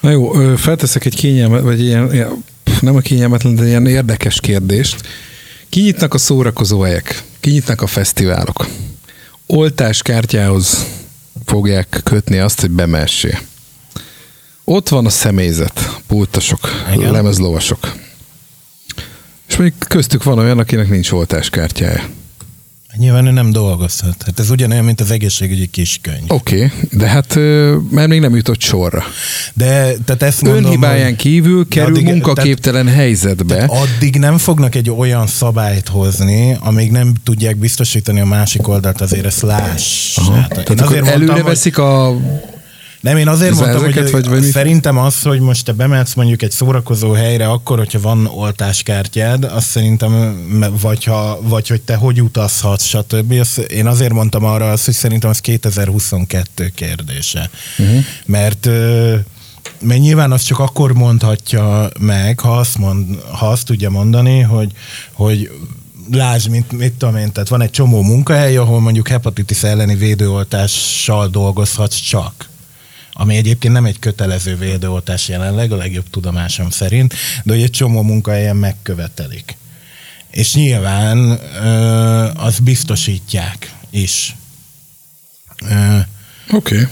[0.01, 2.43] Na jó, felteszek egy kényelmet, vagy ilyen,
[2.81, 5.07] nem a kényelmetlen, de ilyen érdekes kérdést.
[5.69, 8.67] Kinyitnak a szórakozó helyek, kinyitnak a fesztiválok.
[9.45, 10.85] Oltáskártyához
[11.45, 13.39] fogják kötni azt, hogy bemessél.
[14.69, 17.11] Ott van a személyzet, pultosok, Igen.
[17.11, 17.95] lemezlovasok.
[19.47, 22.03] És mondjuk köztük van olyan, akinek nincs oltáskártyája.
[22.97, 24.23] Nyilván ő nem dolgozhat.
[24.25, 26.23] Hát ez ugyanolyan, mint az egészségügyi kiskönyv.
[26.27, 27.35] Oké, okay, de hát
[27.91, 29.03] mert még nem jutott sorra.
[29.53, 33.55] De tehát ezt mondom, Önhibáján kívül kerül addig, munkaképtelen tehát, helyzetbe.
[33.55, 39.01] Tehát addig nem fognak egy olyan szabályt hozni, amíg nem tudják biztosítani a másik oldalt,
[39.01, 40.17] azért ezt láss.
[40.19, 42.17] Hát, tehát akkor előre mondtam, veszik a
[43.01, 46.51] nem, én azért mondtam, hogy vagy, vagy szerintem az, hogy most te bemetsz mondjuk egy
[46.51, 50.35] szórakozó helyre, akkor, hogyha van oltáskártyád, azt szerintem,
[50.81, 53.31] vagy, ha, vagy hogy te hogy utazhatsz, stb.
[53.31, 57.49] Azt, én azért mondtam arra azt, hogy szerintem az 2022 kérdése.
[57.77, 58.03] Uh-huh.
[58.25, 58.69] Mert
[59.81, 64.71] mert nyilván azt csak akkor mondhatja meg, ha azt, mond, ha azt tudja mondani, hogy,
[65.13, 65.51] hogy
[66.11, 71.27] lásd, mint mit tudom én, tehát van egy csomó munkahely, ahol mondjuk hepatitis elleni védőoltással
[71.27, 72.49] dolgozhatsz csak
[73.19, 78.01] ami egyébként nem egy kötelező védőoltás jelenleg, a legjobb tudomásom szerint, de hogy egy csomó
[78.01, 79.57] munkahelyen megkövetelik.
[80.31, 84.35] És nyilván ö, azt biztosítják is.
[86.51, 86.75] Oké.
[86.75, 86.85] Okay.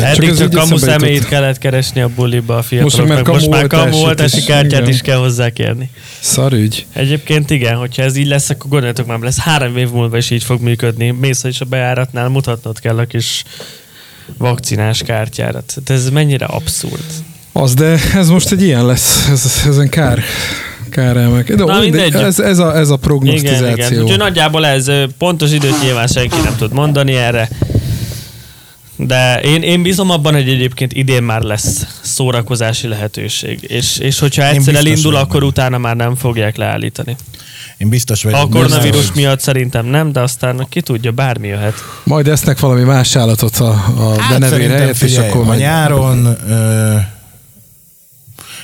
[0.00, 3.26] Eddig csak kamu személyt kellett keresni a buliba a fiataloknak.
[3.26, 4.92] Most, most már kamu oltási kártyát igen.
[4.92, 5.90] is kell hozzá kérni.
[6.20, 6.86] Szarügy.
[6.92, 10.44] Egyébként igen, hogyha ez így lesz, akkor gondoljatok már, lesz három év múlva is így
[10.44, 11.10] fog működni.
[11.10, 13.44] Mész is a bejáratnál mutatnod kell a kis
[14.38, 15.62] vakcinás kártyára.
[15.66, 17.04] Tehát ez mennyire abszurd.
[17.52, 19.28] Az, de ez most egy ilyen lesz.
[19.28, 20.22] Ez, ezen kár
[20.88, 21.64] kár emelkedni.
[21.64, 23.66] De Na, mindegy, ez, ez, a, ez a prognosztizáció.
[23.66, 24.02] Igen, igen.
[24.02, 27.48] Úgyhogy nagyjából ez pontos időt nyilván senki nem tud mondani erre.
[28.98, 33.58] De én, én bízom abban, hogy egyébként idén már lesz szórakozási lehetőség.
[33.62, 37.16] És, és hogyha egyszer elindul, akkor utána már nem fogják leállítani.
[37.76, 38.40] Én biztos vagyok.
[38.40, 41.74] A koronavírus miatt szerintem nem, de aztán ki tudja, bármi jöhet.
[42.04, 46.36] Majd esznek valami más állatot a, a hát benevér helyett, figyelj, és akkor a nyáron
[46.48, 46.96] ö,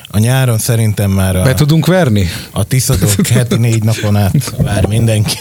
[0.08, 2.28] a nyáron szerintem már a, Be tudunk verni?
[2.50, 5.38] A tiszadók heti négy napon át vár mindenki.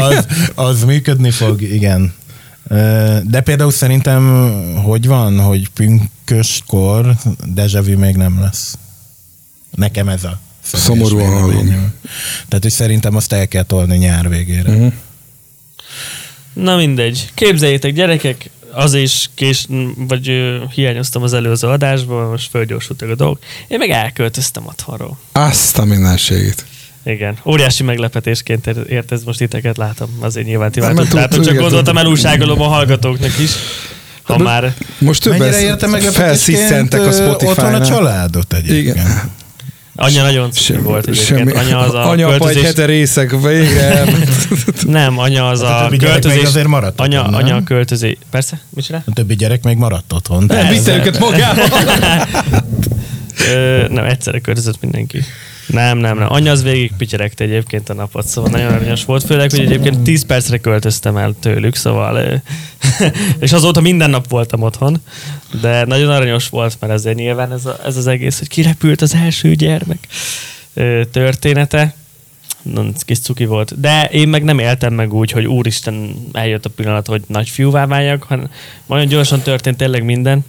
[0.00, 2.14] az, az működni fog, igen.
[3.24, 4.52] De például szerintem,
[4.84, 8.78] hogy van, hogy pünköskor dejavű még nem lesz.
[9.74, 11.66] Nekem ez a Szomorúan hallom.
[12.48, 14.70] Tehát, hogy szerintem azt el kell tolni nyár végére.
[14.70, 14.92] Uh-huh.
[16.52, 17.30] Na mindegy.
[17.34, 23.38] Képzeljétek, gyerekek, az is kés, vagy ö, hiányoztam az előző adásból, most fölgyorsultak a dolgok.
[23.68, 25.18] Én meg elköltöztem otthonról.
[25.32, 26.64] Azt a mindenségét.
[27.08, 32.60] Igen, óriási meglepetésként ért ez most titeket látom, azért nyilván ti látom, csak gondoltam elúságolom
[32.60, 33.50] a hallgatóknak is.
[34.22, 34.74] Ha de már...
[34.98, 37.50] Most több Mennyire értem meglepetésként a Spotify-nál.
[37.50, 38.96] Otthon a családot egyébként.
[38.96, 39.30] Igen.
[40.00, 41.14] Anya nagyon Sem, volt.
[41.14, 41.52] Semmi.
[41.52, 42.56] Anya az a anya költözés...
[42.56, 44.04] egy hete részek végre.
[44.86, 46.42] nem, anya az hát a, a költözés...
[46.42, 48.16] azért maradt anya, otthon, anya a költözés...
[48.30, 49.02] Persze, mit csinál?
[49.06, 50.44] A többi gyerek még maradt otthon.
[50.44, 51.66] Nem, vitte őket magával.
[53.96, 55.24] nem, egyszerre költözött mindenki.
[55.68, 56.32] Nem, nem, nem.
[56.32, 59.24] Anya az végig pityeregte egyébként a napot, szóval nagyon aranyos volt.
[59.24, 62.42] Főleg, hogy egyébként 10 percre költöztem el tőlük, szóval...
[63.38, 65.00] és azóta minden nap voltam otthon,
[65.60, 69.14] de nagyon aranyos volt, mert ezért nyilván ez, a, ez az egész, hogy kirepült az
[69.14, 70.08] első gyermek
[71.12, 71.94] története.
[72.98, 73.80] Kis cuki volt.
[73.80, 77.86] De én meg nem éltem meg úgy, hogy úristen eljött a pillanat, hogy nagy fiúvá
[77.86, 78.50] váljak, hanem
[78.86, 80.44] nagyon gyorsan történt tényleg minden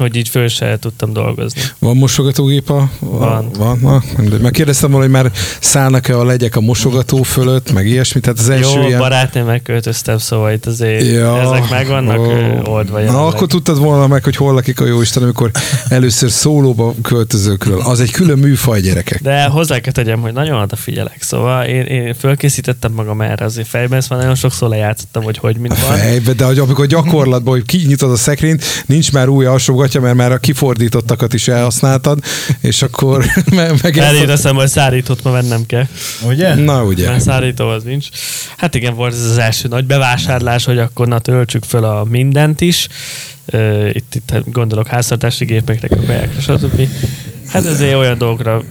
[0.00, 1.60] hogy így föl se tudtam dolgozni.
[1.78, 2.90] Van mosogatógép a...
[2.98, 3.50] Van.
[3.58, 4.02] Van, na,
[4.40, 8.48] Meg kérdeztem volna, hogy már szállnak-e a legyek a mosogató fölött, meg ilyesmi, tehát az
[8.48, 8.98] első Jó, ilyen...
[8.98, 12.68] barátnőm megköltöztem, szóval itt azért ja, ezek meg vannak oh.
[12.68, 12.92] oldva.
[12.92, 13.34] Na, jelenleg.
[13.34, 15.50] akkor tudtad volna meg, hogy hol lakik a jó Isten, amikor
[15.88, 17.80] először szólóba költözőkről.
[17.80, 19.22] Az egy külön műfaj gyerekek.
[19.22, 23.98] De hozzá kell tegyem, hogy nagyon odafigyelek, szóval én, én fölkészítettem magam erre azért fejben,
[23.98, 25.96] ezt már nagyon sokszor lejátszottam, hogy hogy mint van.
[25.96, 30.32] Fejbe, de amikor gyakorlatban, hogy kinyitod a szekrényt, nincs már új alsó gatya, mert már
[30.32, 32.18] a kifordítottakat is elhasználtad,
[32.60, 33.24] és akkor
[33.82, 33.98] meg...
[33.98, 35.86] Eléreztem, hogy szárítót ma vennem kell.
[36.22, 36.54] Ugye?
[36.54, 37.08] Na, ugye.
[37.08, 38.06] Mert szárító az nincs.
[38.56, 42.60] Hát igen, volt ez az első nagy bevásárlás, hogy akkor na töltsük fel a mindent
[42.60, 42.88] is.
[43.92, 46.88] Itt, itt gondolok háztartási gépekre, köpelyekre, stb.
[47.46, 48.62] Hát ezért olyan dolgokra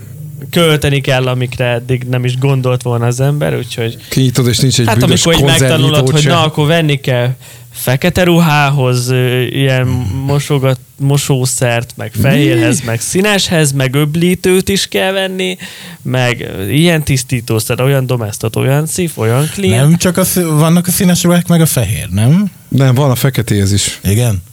[0.51, 3.97] költeni kell, amikre eddig nem is gondolt volna az ember, úgyhogy...
[4.09, 7.35] Kinyitod, és nincs egy Hát amikor így megtanulod, hogy na, akkor venni kell
[7.71, 9.11] fekete ruhához
[9.49, 9.87] ilyen
[10.27, 15.57] mosogat, mosószert, meg fehérhez, meg színeshez, meg öblítőt is kell venni,
[16.01, 19.87] meg ilyen tisztítószer, olyan domestot, olyan szív, olyan clean.
[19.87, 22.51] Nem csak a, vannak a színes ruhák, meg a fehér, nem?
[22.67, 23.99] Nem, van a feketéhez is.
[24.03, 24.43] Igen?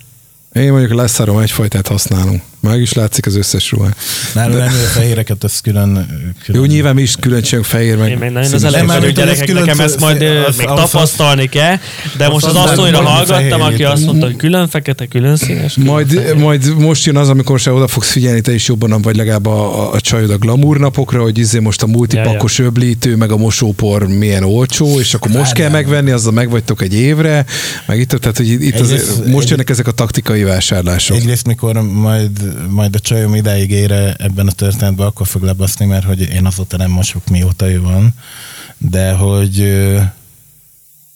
[0.52, 2.42] Én mondjuk leszárom egyfajtát használunk.
[2.66, 3.88] Meg is látszik az összes ruha.
[4.35, 6.07] Nálunk nem a fehéreket, az külön,
[6.44, 6.61] külön...
[6.61, 8.11] Jó, nyilván mi is külön csinálunk fehér, meg...
[8.11, 11.76] Én még nagyon az elején hogy gyerekek, nekem ezt majd az, még az, tapasztalni kell,
[12.16, 15.74] de most az asszonyra hallgattam, aki azt mondta, hogy külön fekete, külön színes.
[15.74, 16.35] Külön majd, fehér.
[16.35, 19.83] majd most jön az, amikor se oda fogsz figyelni, te is jobban, vagy legalább a,
[19.83, 22.70] a, a csajod a glamour napokra, hogy izé most a multipakos ja, ja.
[22.70, 27.44] öblítő, meg a mosópor milyen olcsó, és akkor most kell megvenni, azzal megvagytok egy évre,
[27.87, 31.16] meg itt, tehát hogy itt az, most jönnek ezek a taktikai vásárlások.
[31.16, 32.31] Egyrészt, mikor majd
[32.69, 36.77] majd a csajom idáig ére ebben a történetben, akkor fog lebaszni, mert hogy én azóta
[36.77, 38.14] nem mosok, mióta ő van,
[38.79, 39.59] de hogy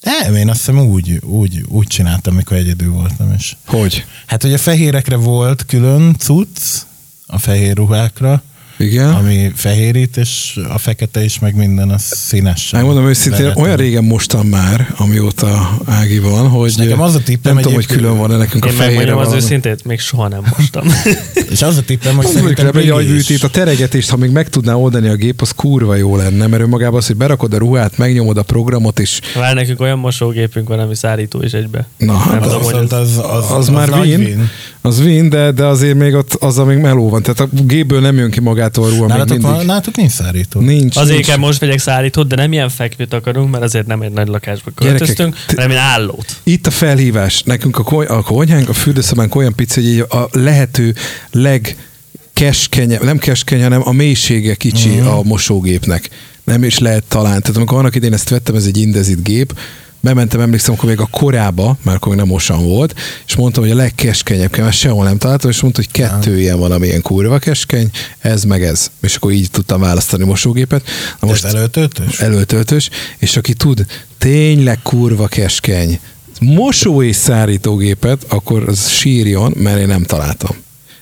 [0.00, 3.56] nem, én azt hiszem úgy, úgy, úgy csináltam, mikor egyedül voltam is.
[3.66, 4.04] Hogy?
[4.26, 6.60] Hát, hogy a fehérekre volt külön cucc,
[7.26, 8.42] a fehér ruhákra,
[8.80, 9.08] Igen.
[9.10, 12.70] ami fehérít, és a fekete is, meg minden a színes.
[12.70, 13.62] Megmondom őszintén, Vegetem.
[13.62, 17.86] olyan régen mostam már, amióta Ági van, hogy nekem az a tippem nem tudom, hogy
[17.86, 20.86] külön van-e nekünk a Én fehérre megmondjam az őszintét, még soha nem mostam.
[21.52, 22.92] És az a tippem, hogy Az szerintem egy Brigi is.
[22.92, 26.62] agyvűtét, a teregetést, ha még meg tudná oldani a gép, az kurva jó lenne, mert
[26.62, 30.78] önmagában az, hogy berakod a ruhát, megnyomod a programot, és Vár nekünk olyan mosógépünk van,
[30.78, 31.86] ami szárító is egybe.
[31.96, 34.48] na, Nem hát tudom, az, hogy Viszont az, az, az, már nagy win,
[34.80, 37.22] az win, de, de azért még ott az, még meló van.
[37.22, 39.56] Tehát a gépből nem jön ki magától a ruha még Nálatok, mindig.
[39.56, 40.60] van, nálatok nincs szárító.
[40.60, 41.26] Nincs, Azért nincs.
[41.26, 44.70] kell most vegyek szárítót, de nem ilyen fekvőt akarunk, mert azért nem egy nagy lakásba
[44.74, 46.36] költöztünk, Gyerekek, hanem egy állót.
[46.42, 47.42] Itt a felhívás.
[47.42, 50.94] Nekünk a, koly- a konyhánk, a fürdőszobánk olyan pici, hogy így a lehető
[51.30, 51.76] leg
[52.32, 55.18] keskenyebb, nem keskeny, hanem a mélysége kicsi uh-huh.
[55.18, 56.08] a mosógépnek.
[56.44, 57.40] Nem is lehet talán.
[57.40, 59.52] Tehát amikor annak idén ezt vettem, ez egy indezit gép,
[60.00, 62.94] bementem, emlékszem, akkor még a korába, már akkor még nem mosan volt,
[63.26, 66.58] és mondtam, hogy a legkeskenyebb kell, mert sehol nem találtam, és mondta, hogy kettő ilyen
[66.58, 68.90] van, ami ilyen kurva keskeny, ez meg ez.
[69.00, 70.82] És akkor így tudtam választani mosógépet.
[71.20, 72.20] Na Most ez előtöltős?
[72.20, 73.86] előtöltős, és aki tud
[74.18, 76.00] tényleg kurva keskeny
[76.40, 80.56] mosó és szárítógépet, akkor az sírjon, mert én nem találtam.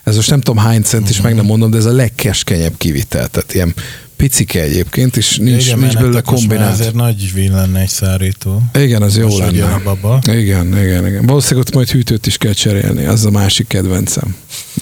[0.04, 3.28] Ez most nem tudom hány cent, és meg nem mondom, de ez a legkeskenyebb kivitel.
[3.28, 3.74] Tehát ilyen
[4.18, 6.72] picike egyébként, és nincs, Igen, nincs belőle kombinált.
[6.72, 8.62] Azért nagy vin lenne egy szárító.
[8.74, 9.64] Igen, az jó lenne.
[9.64, 10.18] a baba.
[10.32, 11.26] Igen, igen, igen.
[11.26, 14.36] Valószínűleg ott majd hűtőt is kell cserélni, az a másik kedvencem.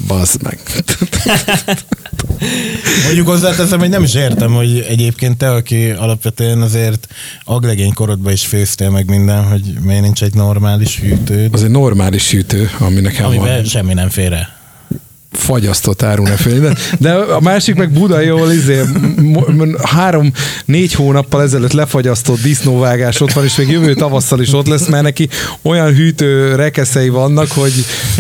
[0.07, 0.59] Bazd meg.
[3.05, 7.07] Mondjuk hozzáteszem, hogy nem is értem, hogy egyébként te, aki alapvetően azért
[7.45, 12.31] aglegény korodban is főztél meg minden, hogy miért nincs egy normális hűtőd, Az egy normális
[12.31, 13.65] hűtő, ami nekem van.
[13.65, 14.56] semmi nem fér el.
[15.37, 16.61] Fagyasztott árunefény.
[16.61, 18.81] De, de a másik meg Buda jól izé,
[19.23, 24.67] mo- m- három-négy hónappal ezelőtt lefagyasztott disznóvágás ott van, és még jövő tavasszal is ott
[24.67, 25.29] lesz, mert neki
[25.63, 27.73] olyan hűtő rekeszei vannak, hogy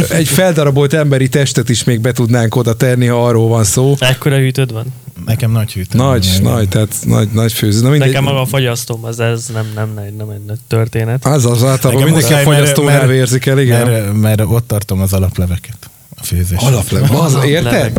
[0.09, 3.94] egy feldarabolt emberi testet is még be tudnánk oda tenni, ha arról van szó.
[3.98, 4.85] Ekkora hűtőd van?
[5.26, 5.98] Nekem nagy hűtő.
[5.98, 7.83] Nagy, van, nagy, tehát nagy, nagy főző.
[7.83, 8.09] Na mindegy.
[8.09, 11.26] Nekem maga a fagyasztóm, az ez nem, nem, nem, nem egy nagy történet.
[11.26, 13.87] Az az általában mindenki a mert- vérzik el, igen.
[13.90, 15.90] Mert, mert ott tartom az alapleveket.
[16.26, 16.58] Főzés.
[16.58, 17.92] Alaplev, az, érted?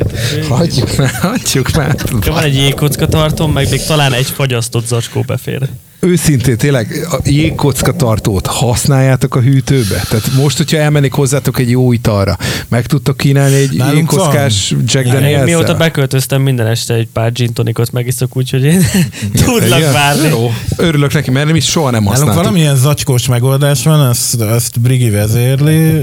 [0.50, 1.96] Hagyjuk már, hagyjuk már.
[2.26, 5.70] Van egy jégkocka tartom, meg még talán egy fagyasztott zacskó befér.
[6.00, 10.04] Őszintén, tényleg a jégkocka tartót használjátok a hűtőbe?
[10.10, 14.84] Tehát most, hogyha elmennék hozzátok egy jó italra, meg tudtok kínálni egy Nálunk jégkockás van.
[14.86, 18.82] Jack daniels mióta beköltöztem minden este egy pár gin tonicot megiszok, úgyhogy én
[19.46, 20.28] tudlak várni.
[20.28, 22.44] Jó, örülök neki, mert nem is soha nem Nálunk használtuk.
[22.44, 26.02] valamilyen zacskós megoldás van, azt, azt Brigi vezérli.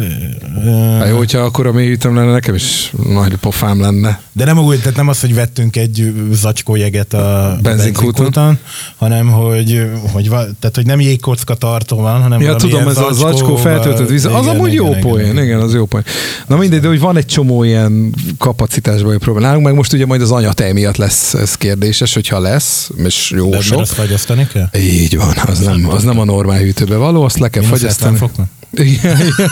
[0.98, 4.20] Hát jó, hogyha akkor a mélyhűtőm lenne, nekem is nagy pofám lenne.
[4.33, 8.14] De nem úgy, tehát nem az, hogy vettünk egy zacskó jeget a Benzinkúton.
[8.14, 8.59] benzinkúton,
[8.96, 13.57] hanem hogy, hogy, tehát, hogy nem jégkocka tartó van, hanem Ja, tudom, ez a zacskó
[13.57, 14.25] feltöltött víz.
[14.25, 15.44] Az amúgy jó igen, poén, igen.
[15.44, 16.05] igen, az jó poén.
[16.47, 19.47] Na mindegy, de hogy van egy csomó ilyen kapacitásban hogy probléma.
[19.47, 23.51] Nálunk meg most ugye majd az anyatej miatt lesz ez kérdéses, hogyha lesz, és jó
[23.51, 23.81] De sok.
[23.81, 24.68] azt fagyasztani kell?
[24.81, 28.11] Így van, az nem, az nem a normál hűtőbe való, azt le kell Mínusz fagyasztani.
[28.11, 28.49] 70 fokon?
[28.77, 29.51] Igen, igen.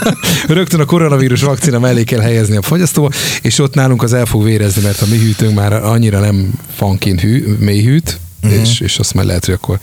[0.48, 3.10] Rögtön a koronavírus vakcina mellé kell helyezni a fagyasztóba,
[3.42, 7.18] és ott nálunk az el fog vérezni, mert a mi hűtőnk már annyira nem funkin
[7.18, 8.60] hű, mély hűt, uh-huh.
[8.60, 9.78] és, és azt már lehet, hogy akkor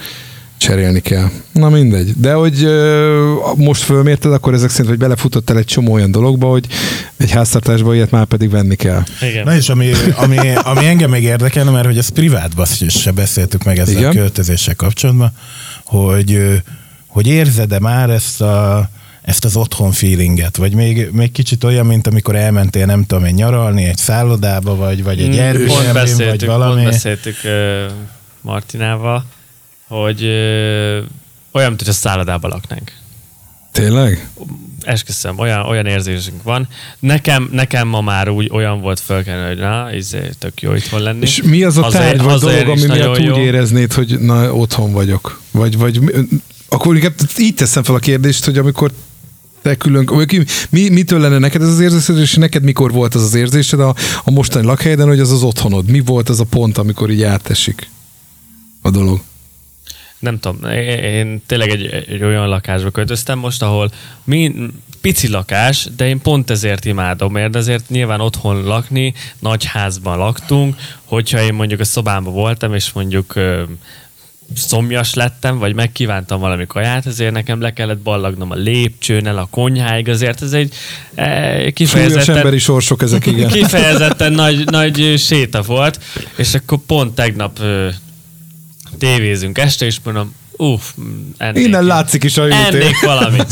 [0.59, 1.29] cserélni kell.
[1.51, 2.13] Na mindegy.
[2.17, 6.65] De hogy ö, most fölmérted, akkor ezek szerint, hogy belefutottál egy csomó olyan dologba, hogy
[7.17, 9.03] egy háztartásba ilyet már pedig venni kell.
[9.21, 9.43] Igen.
[9.43, 13.77] Na és ami, ami, ami engem még érdekelne, mert hogy ezt privátban se beszéltük meg
[13.77, 14.09] ezzel Igen.
[14.09, 15.31] a költözéssel kapcsolatban,
[15.83, 16.61] hogy,
[17.07, 18.89] hogy érzed-e már ezt a
[19.21, 23.33] ezt az otthon feelinget, vagy még, még kicsit olyan, mint amikor elmentél, nem tudom én,
[23.33, 26.81] nyaralni egy szállodába, vagy, vagy egy Mm, Airbnb, vagy valami.
[26.81, 27.35] Pont beszéltük
[28.41, 29.25] Martinával,
[29.89, 30.97] hogy uh,
[31.51, 32.91] olyan, mint hogy a szállodában laknánk.
[33.71, 34.29] Tényleg?
[34.81, 36.67] Esküszöm, olyan, olyan érzésünk van.
[36.99, 41.21] Nekem, nekem ma már úgy olyan volt fölkelni, hogy na, izé, tök jó itthon lenni.
[41.21, 43.37] És mi az a tárgy vagy dolog, ami miatt úgy jó.
[43.37, 45.41] éreznéd, hogy na, otthon vagyok?
[45.51, 46.01] Vagy, vagy
[46.69, 48.91] akkor inkább így teszem fel a kérdést, hogy amikor
[49.61, 50.09] te külön,
[50.69, 53.95] mi, mitől lenne neked ez az érzésed, és neked mikor volt az az érzésed a,
[54.23, 55.89] a mostani lakhelyeden, hogy az az otthonod?
[55.89, 57.89] Mi volt az a pont, amikor így átesik
[58.81, 59.21] a dolog?
[60.19, 63.91] Nem tudom, én, én tényleg egy, egy olyan lakásba költöztem most, ahol
[64.23, 64.53] mi,
[65.01, 70.75] pici lakás, de én pont ezért imádom, mert ezért nyilván otthon lakni, nagy házban laktunk,
[71.05, 73.63] hogyha én mondjuk a szobámban voltam, és mondjuk ö,
[74.55, 79.47] szomjas lettem, vagy megkívántam valami kaját, ezért nekem le kellett ballagnom a lépcsőn el a
[79.51, 80.73] konyháig, azért ez egy
[81.15, 83.49] e, Súlyos kifejezetten, emberi sorsok ezek, igen.
[83.61, 85.99] kifejezetten nagy, nagy séta volt,
[86.35, 87.89] és akkor pont tegnap ö,
[88.97, 90.81] tévézünk este, és mondom, uff,
[91.37, 92.55] ennék, Innen látszik is a hűtő.
[92.55, 93.47] ennék valamit.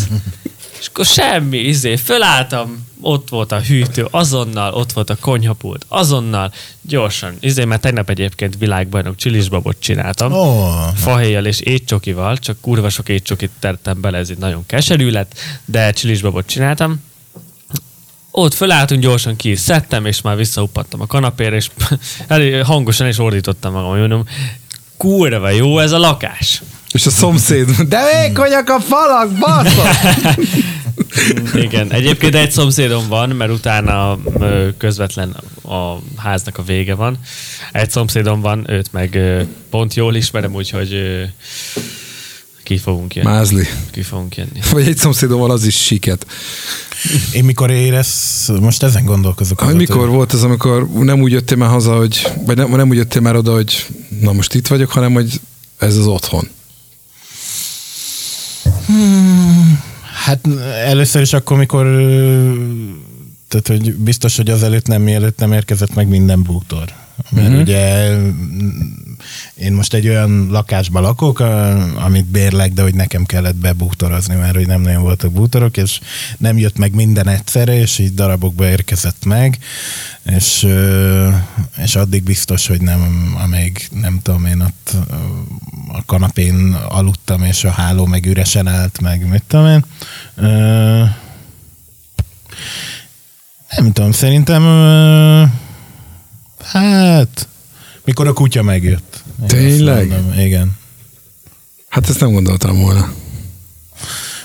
[0.80, 6.54] És akkor semmi, izé, fölálltam, ott volt a hűtő, azonnal, ott volt a konyhapult, azonnal,
[6.82, 7.34] gyorsan.
[7.40, 10.34] Izé, mert tegnap egyébként világbajnok csilisbabot csináltam.
[10.34, 15.40] Ó, Fahéjjal és étcsokival, csak kurva sok étcsokit tettem bele, ez így nagyon keserű lett,
[15.66, 17.06] de csilisbabot csináltam.
[18.32, 21.70] Ott fölálltunk, gyorsan ki szedtem, és már visszaupattam a kanapére, és
[22.28, 24.24] elég hangosan is ordítottam magam, mondom,
[24.98, 26.62] kurva jó ez a lakás.
[26.92, 29.90] És a szomszéd, de vékonyak a falak, bassza!
[31.66, 34.18] Igen, egyébként egy szomszédom van, mert utána
[34.78, 37.18] közvetlen a háznak a vége van.
[37.72, 39.20] Egy szomszédom van, őt meg
[39.70, 41.24] pont jól ismerem, úgyhogy
[42.68, 43.28] ki fogunk jönni.
[43.28, 43.64] Mázli.
[43.92, 44.60] Ki fogunk jönni.
[44.72, 46.26] Vagy egy szomszédom az is siket.
[47.34, 49.60] én mikor érez, most ezen gondolkozok.
[49.60, 52.96] Hogy mikor volt az, amikor nem úgy jöttél már haza, hogy, vagy nem, nem úgy
[52.96, 53.86] jöttél már oda, hogy
[54.22, 55.42] na most itt vagyok, hanem hogy
[55.78, 56.48] ez az otthon.
[60.26, 60.48] Hát
[60.86, 61.86] először is akkor, mikor
[63.48, 66.94] tehát, hogy biztos, hogy azelőtt nem, mielőtt nem érkezett meg minden bútor.
[67.30, 67.62] Mert uh-huh.
[67.62, 68.10] ugye
[69.56, 71.40] én most egy olyan lakásban lakok,
[71.96, 76.00] amit bérlek, de hogy nekem kellett bebútorozni, mert hogy nem nagyon voltak bútorok, és
[76.38, 79.58] nem jött meg minden egyszerre, és így darabokba érkezett meg,
[80.26, 80.68] és,
[81.84, 84.96] és addig biztos, hogy nem, amíg nem tudom én ott
[85.88, 89.86] a kanapén aludtam, és a háló meg üresen állt, meg mit tudom én.
[93.76, 94.64] Nem tudom, szerintem
[96.64, 97.48] hát
[98.08, 99.24] mikor a kutya megjött.
[99.42, 100.08] Én Tényleg?
[100.08, 100.78] mondom, Igen.
[101.88, 103.14] Hát ezt nem gondoltam volna.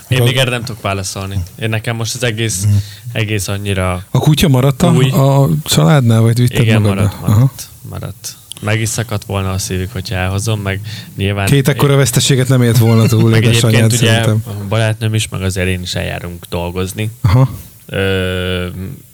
[0.09, 1.43] Én még erre nem tudok válaszolni.
[1.59, 2.65] Én nekem most az egész,
[3.13, 4.05] egész annyira...
[4.11, 5.11] A kutya maradt a, Új.
[5.11, 7.05] a családnál, vagy vitted Igen, magaddal?
[7.05, 8.37] maradt, maradt, maradt.
[8.61, 10.81] Meg is szakadt volna a szívük, hogyha elhozom, meg
[11.17, 11.47] nyilván...
[11.47, 14.43] Két ekkora veszteséget nem ért volna túl meg egyébként ugye szerintem.
[14.47, 17.11] a barátnőm is, meg azért én is eljárunk dolgozni.
[17.23, 17.51] Aha.
[17.87, 18.67] Ö,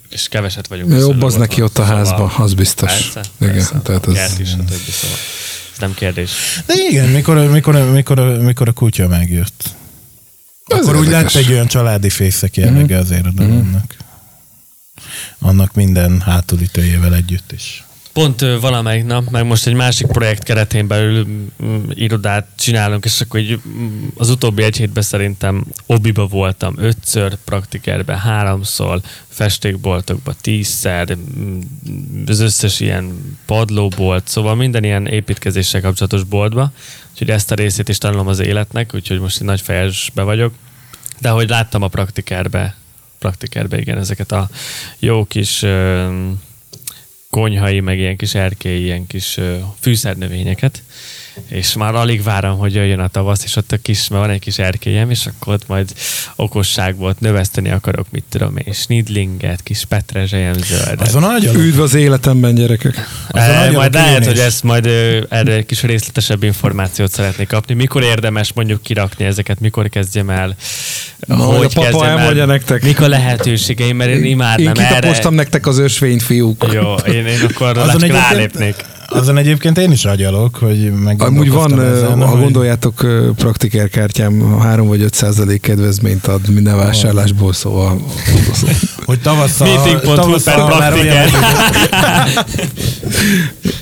[0.09, 0.91] és keveset vagyunk.
[0.99, 2.91] Jobb az neki ott a Szóval- házba, az biztos.
[2.91, 3.79] Persze, Igen, persze.
[3.83, 4.69] tehát az- kert is, stb.
[4.69, 5.17] Szóval.
[5.73, 6.31] Ez nem kérdés.
[6.65, 9.63] De igen, mikor, mikor, mikor, mikor a kutya megjött.
[10.67, 11.33] Ez Akkor úgy érdekes.
[11.33, 13.95] lett egy olyan családi fészek jellege azért a dolognak.
[15.39, 17.83] Annak minden hátulütőjével együtt is.
[18.19, 21.27] Pont valamelyik nap, meg most egy másik projekt keretén belül
[21.89, 23.59] irodát csinálunk, és akkor így,
[24.17, 31.17] az utóbbi egy hétben szerintem obiba voltam ötször, praktikerbe háromszor, festékboltokba tízszer,
[32.25, 36.71] az összes ilyen padlóbolt, szóval minden ilyen építkezéssel kapcsolatos boltba,
[37.11, 40.53] úgyhogy ezt a részét is tanulom az életnek, úgyhogy most egy nagy fejesbe vagyok.
[41.19, 42.75] De hogy láttam a praktikerbe,
[43.19, 44.49] praktikerbe igen, ezeket a
[44.99, 45.65] jó kis
[47.29, 49.39] konyhai, meg ilyen kis erkélyi, ilyen kis
[49.79, 50.83] fűszernövényeket,
[51.47, 54.39] és már alig várom, hogy jöjjön a tavasz, és ott a kis, mert van egy
[54.39, 55.93] kis erkélyem, és akkor ott majd
[56.35, 61.01] okosság volt, növeszteni akarok, mit tudom én, snidlinget, kis petrezselyem zöldet.
[61.01, 63.07] Azon nagyon Üdv az életemben, gyerekek.
[63.31, 67.73] Eh, nagyon majd lehet, hogy ezt majd ö, erre egy kis részletesebb információt szeretnék kapni.
[67.73, 70.55] Mikor érdemes mondjuk kirakni ezeket, mikor kezdjem el,
[71.27, 72.83] Majd a papa elmondja nektek.
[72.83, 74.95] Mik a lehetőségeim, mert én imádnám Én erre.
[74.95, 76.65] kitapostam nektek az ösvényt, fiúk.
[76.73, 78.75] Jó, én, én akkor Azon rálépnék.
[79.11, 84.87] Azon egyébként én is agyalok, hogy meg Amúgy van, ö, ha gondoljátok, ö, praktikerkártyám 3
[84.87, 88.01] vagy 5 százalék kedvezményt ad minden vásárlásból, szóval
[89.05, 91.29] hogy tavasszal, Meeting.hu tavasszal per praktiker.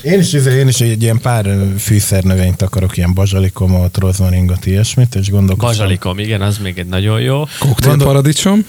[0.02, 1.46] én is, izé- én is egy ilyen pár
[1.78, 5.70] fűszernövényt akarok, ilyen bazsalikomot, rozmaringot, ilyesmit, és gondolkozom.
[5.70, 7.44] Bazsalikom, igen, az még egy nagyon jó.
[7.58, 8.64] koktélparadicsom.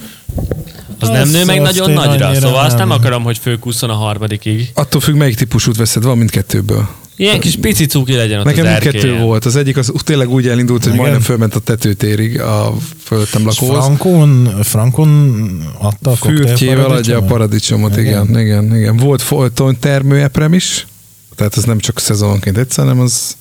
[0.98, 2.98] Az nem Azt- nő meg azt nagyon nagyra, szóval azt nem nem.
[2.98, 4.70] akarom, hogy főkusszon a harmadikig.
[4.74, 6.88] Attól függ, melyik típusút veszed, van mindkettőből.
[7.20, 9.20] Ilyen kis pici cuki legyen ott Nekem az erkélyen.
[9.22, 9.44] volt.
[9.44, 11.00] Az egyik az tényleg úgy elindult, hogy Igen.
[11.02, 13.84] majdnem fölment a tetőtérig a fölöttem lakóhoz.
[13.84, 18.76] Frankon, Frankon adta a Fürtjével adja a paradicsomot, igen, igen, igen.
[18.76, 18.96] igen.
[18.96, 20.86] Volt folyton termőeprem is,
[21.36, 23.36] tehát ez nem csak szezononként egyszer, hanem az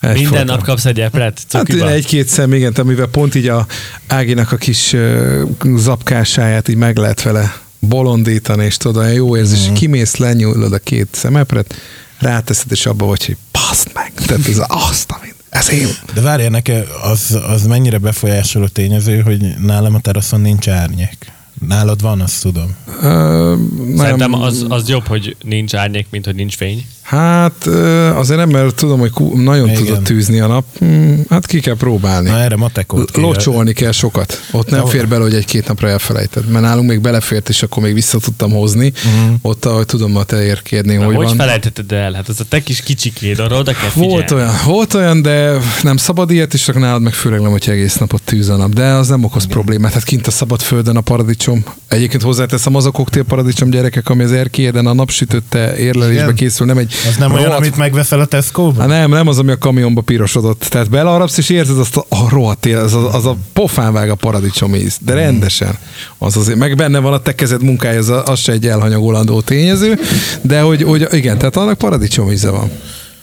[0.00, 0.44] Minden egyfajta.
[0.44, 1.90] nap kapsz egy epret Hát cukiba.
[1.90, 3.66] egy-két szem, igen, amivel pont így a
[4.06, 5.42] Áginak a kis ö,
[5.76, 9.72] zapkásáját így meg lehet vele bolondítani, és tudod, olyan jó érzés, mm.
[9.72, 11.74] kimész, lenyúlod a két szemepret,
[12.18, 14.12] ráteszed, és abba vagy, hogy baszd meg.
[14.14, 15.88] Tehát ez azt, amit, ez én.
[16.14, 21.32] De várjál, nekem az, az mennyire befolyásoló tényező, hogy nálam a teraszon nincs árnyék.
[21.66, 22.76] Nálad van, azt tudom.
[23.02, 23.54] Ö,
[23.96, 26.86] Szerintem az, az jobb, hogy nincs árnyék, mint hogy nincs fény.
[27.06, 27.66] Hát
[28.14, 29.84] azért nem, mert tudom, hogy nagyon Igen.
[29.84, 30.64] tudod tűzni a nap.
[30.78, 32.28] Hmm, Hát ki kell próbálni.
[32.28, 33.22] Na erre matekot kell.
[33.22, 34.40] Locsolni kell sokat.
[34.50, 36.48] Ott nem fér bele, hogy egy-két napra elfelejted.
[36.48, 38.92] Mert nálunk még belefért, és akkor még vissza tudtam hozni.
[38.96, 39.34] Uh-huh.
[39.42, 41.36] Ott, ahogy tudom, a te érkérni, hogy hogy van.
[41.36, 42.12] felejtetted el?
[42.12, 44.12] Hát ez a te kis kicsikéd, arra oda kell figyelni.
[44.14, 45.52] Volt olyan, volt olyan, de
[45.82, 48.72] nem szabad ilyet, és csak nálad meg főleg nem, hogy egész napot tűz a nap.
[48.72, 49.92] De az nem okoz problémát.
[49.92, 51.64] Hát kint a szabad földön a paradicsom.
[51.88, 56.34] Egyébként hozzáteszem az a koktél paradicsom gyerekek, ami az erkélyeden a napsütötte érlelésbe Igen.
[56.34, 58.80] készül, nem egy Az nem olyan, rohadt- amit megveszel a Tesco-ban?
[58.80, 60.60] Hát nem, nem az, ami a kamionba pirosodott.
[60.68, 64.10] Tehát belearapsz, és érzed azt a, a rohadt él, az, a, az a pofán vág
[64.10, 64.98] a paradicsom íz.
[65.00, 65.78] De rendesen.
[66.18, 69.98] Az azért, meg benne van a te kezed munkája, az, az se egy elhanyagolandó tényező,
[70.40, 72.70] de hogy, hogy igen, tehát annak paradicsom íze van.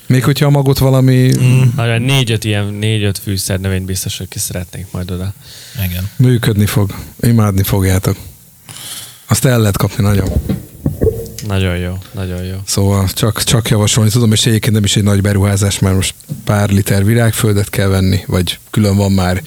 [0.08, 1.62] Még hogyha a magot valami mm.
[1.98, 5.34] Négy-öt ilyen, négy-öt fűszernövényt biztos, hogy ki szeretnék majd oda.
[5.86, 6.10] Igen.
[6.16, 6.96] működni fog.
[7.22, 8.16] Imádni fogjátok.
[9.28, 10.30] Azt el lehet kapni nagyon.
[11.48, 12.56] Nagyon jó, nagyon jó.
[12.66, 16.14] Szóval csak, csak javasolni tudom, és egyébként nem is egy nagy beruházás, mert most
[16.44, 19.42] pár liter virágföldet kell venni, vagy külön van már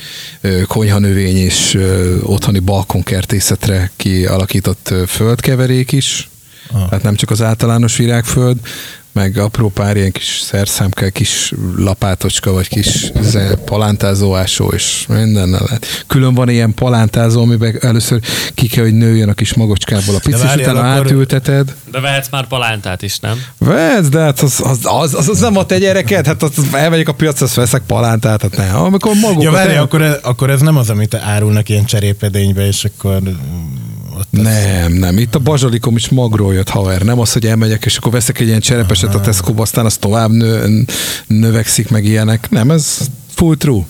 [0.67, 1.79] konyhanövény és
[2.23, 6.29] otthoni balkonkertészetre kialakított földkeverék is.
[6.73, 6.89] Ah.
[6.89, 8.59] Tehát nem csak az általános virágföld,
[9.17, 13.11] meg apró pár ilyen kis szerszámkel, kis lapátocska, vagy kis
[13.65, 15.87] palántázóásó, és mindennel lehet.
[16.07, 18.21] Külön van ilyen palántázó, amiben először
[18.55, 21.75] ki kell, hogy nőjön a kis magocskából a pici, és utána akkor- átülteted.
[21.93, 23.39] De vehetsz már palántát is, nem?
[23.59, 27.09] Vesz, de hát az, az, az, az, az nem a te gyereked, hát az, elmegyek
[27.09, 28.77] a piacra, azt veszek palántát, hát nem.
[28.77, 29.43] Amikor magukat...
[29.43, 33.21] Ja, várj, el- akkor, ez- akkor ez nem az, amit árulnak ilyen cserépedénybe, és akkor
[34.19, 35.19] ott Nem, nem.
[35.19, 37.03] Itt a bazsalikom is magról jött haver.
[37.03, 40.31] Nem az, hogy elmegyek, és akkor veszek egy ilyen cserepeset a tesco aztán az tovább
[40.31, 40.85] nő,
[41.27, 42.51] növekszik, meg ilyenek.
[42.51, 42.99] Nem, ez
[43.35, 43.85] full true.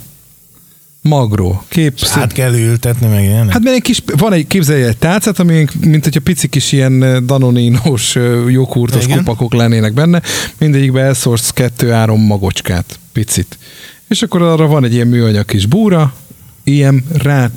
[1.03, 1.62] Magró.
[1.68, 1.99] Kép.
[2.14, 3.51] át kell ültetni, meg ilyen.
[3.51, 6.72] Hát mert egy kis, van egy, képzelj el egy tálcát, ami mint hogyha pici kis
[6.72, 8.14] ilyen danoninós,
[8.49, 9.18] joghurtos Igen.
[9.18, 10.22] kupakok lennének benne,
[10.59, 13.59] mindegyikbe elszórsz kettő-három magocskát, picit.
[14.09, 16.12] És akkor arra van egy ilyen műanyag kis búra,
[16.67, 17.51] ilyen rá,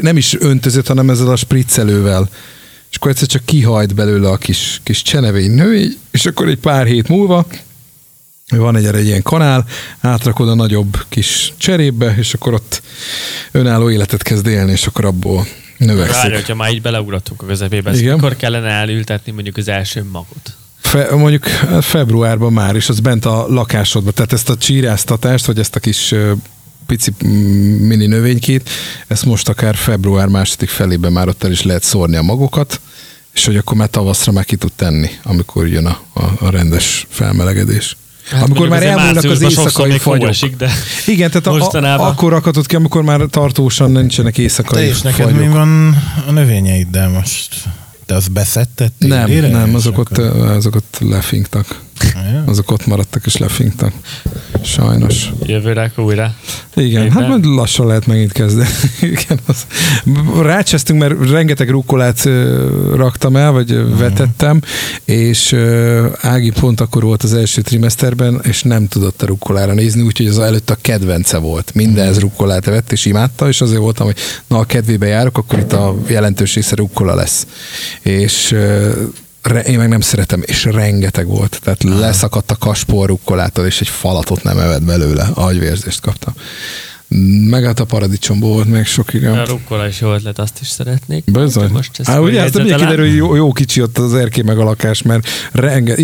[0.00, 2.28] nem is öntözött, hanem ezzel a spriccelővel.
[2.90, 6.86] És akkor egyszer csak kihajt belőle a kis, kis csenevény növény, és akkor egy pár
[6.86, 7.46] hét múlva
[8.48, 9.64] van egy, egy ilyen kanál,
[10.00, 12.82] átrakod a nagyobb kis cserépbe, és akkor ott
[13.50, 15.46] önálló életet kezd élni, és akkor abból
[15.78, 16.22] növekszik.
[16.22, 18.14] Várj, hogyha már így beleugrottunk a közepébe, Igen.
[18.14, 20.56] mikor kellene elültetni mondjuk az első magot?
[20.80, 21.44] Fe, mondjuk
[21.80, 24.12] februárban már, és az bent a lakásodban.
[24.14, 26.14] Tehát ezt a csíráztatást, vagy ezt a kis
[26.86, 27.10] pici
[27.80, 28.70] mini növénykét,
[29.06, 32.80] ezt most akár február második felében már ott el is lehet szórni a magokat,
[33.34, 37.06] és hogy akkor már tavaszra meg ki tud tenni, amikor jön a, a, a rendes
[37.10, 37.96] felmelegedés.
[38.30, 40.28] Hát amikor már elmúlnak az éjszakai fagyok.
[40.28, 40.70] esik, de
[41.06, 42.06] Igen, tehát a, a, Mostanában.
[42.06, 45.40] akkor rakhatod ki, amikor már tartósan nincsenek éjszakai Te és neked fagyok.
[45.40, 47.54] mi van a növényeiddel most?
[48.06, 48.92] Te azt beszetted?
[48.98, 51.80] Nem, nem, azok ott, akkor- azok ott lefinktak.
[52.46, 53.92] Azok ott maradtak és lefinktak.
[54.62, 55.30] Sajnos.
[55.42, 56.34] jövőre akkor újra.
[56.74, 57.16] Igen, Éppen.
[57.16, 58.68] hát majd lassan lehet megint kezdeni.
[59.00, 59.66] Igen, az.
[60.42, 62.28] Rácsesztünk, mert rengeteg rukkolát
[62.94, 64.60] raktam el, vagy ö, vetettem,
[65.04, 65.56] és
[66.20, 70.38] Ági pont akkor volt az első trimeszterben, és nem tudott a rukkolára nézni, úgyhogy az
[70.38, 71.74] előtt a kedvence volt.
[71.74, 74.16] Mindenhez rukkolát vett, és imádta, és azért voltam, hogy
[74.46, 77.46] na, a kedvébe járok, akkor itt a jelentős része rukkola lesz.
[78.02, 78.56] És
[79.66, 81.60] én meg nem szeretem, és rengeteg volt.
[81.62, 85.28] Tehát leszakadt a kaspor rukkolától, és egy falatot nem evett belőle.
[85.34, 86.34] Agyvérzést kaptam.
[87.48, 89.44] Megállt a paradicsomból volt még sok A igen.
[89.44, 91.24] rukkola is jó ötlet, azt is szeretnék.
[91.32, 91.70] Bizony.
[91.70, 92.78] Most ezt Á, ugye ezt ugye megjegyzetelem.
[92.78, 95.96] kiderül, hogy jó, jó kicsi ott az erkély meg a lakás, mert renge,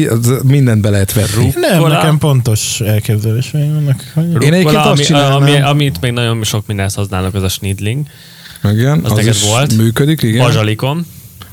[0.44, 1.52] mindent be lehet venni.
[1.54, 1.94] Nem, Rukkola.
[1.94, 4.02] nekem pontos elképzeléseim vannak.
[4.16, 5.42] Én egyébként Rukkola, azt ami, csinálnám.
[5.42, 8.06] ami, amit még nagyon sok mindenhez használnak, az a snidling.
[8.62, 9.76] Meg igen, Az az, is volt?
[9.76, 10.44] működik, igen.
[10.44, 11.06] Bazsalikom.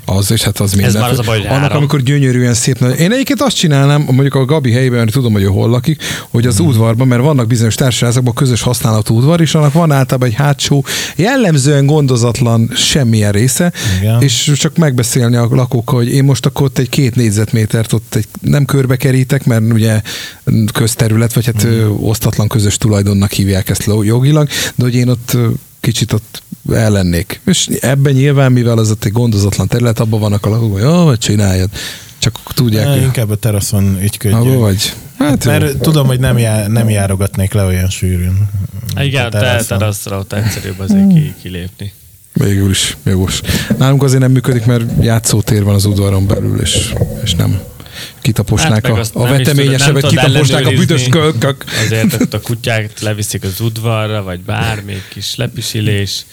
[0.10, 1.02] Az is, hát az minden.
[1.02, 1.78] már az a baj, Annak, áram.
[1.78, 2.78] amikor gyönyörűen szép.
[3.00, 6.46] Én egyébként azt csinálnám, mondjuk a Gabi helyében, mert tudom, hogy ő hol lakik, hogy
[6.46, 6.68] az Mhm.
[6.68, 10.86] udvarban, mert vannak bizonyos társaságokban közös használatú udvar, és annak van általában egy hátsó,
[11.16, 14.22] jellemzően gondozatlan semmilyen része, Igen.
[14.22, 18.26] és csak megbeszélni a lakókkal, hogy én most akkor ott egy két négyzetmétert ott egy,
[18.42, 20.02] nem körbe kerítek, mert ugye
[20.74, 25.38] közterület, vagy hát ö, osztatlan közös tulajdonnak hívják ezt jogilag, de hogy én ott
[25.88, 26.42] kicsit ott
[26.74, 27.40] ellennék.
[27.46, 31.04] És ebben nyilván, mivel az ott egy gondozatlan terület, abban vannak a lakók, hogy jó,
[31.04, 31.70] vagy csináljad.
[32.18, 34.44] Csak tudják, Ne, Inkább a teraszon ügyködjünk.
[34.44, 34.94] abban vagy.
[35.18, 35.52] Hát jó.
[35.52, 38.50] Mert tudom, hogy nem, já, nem járogatnék le olyan sűrűn.
[39.00, 39.78] Igen, A teraszon.
[39.78, 41.92] teraszra ott egyszerűbb azért ki, kilépni.
[42.34, 43.42] Végül is jogos.
[43.78, 47.60] Nálunk azért nem működik, mert játszótér van az udvaron belül, és, és nem.
[48.22, 51.64] Kitaposnák Hát a, a veteményesebbet, kitaposnák a büdös kölkök.
[51.86, 56.26] Azért ott a kutyák leviszik az udvarra, vagy bármi kis lepisilés.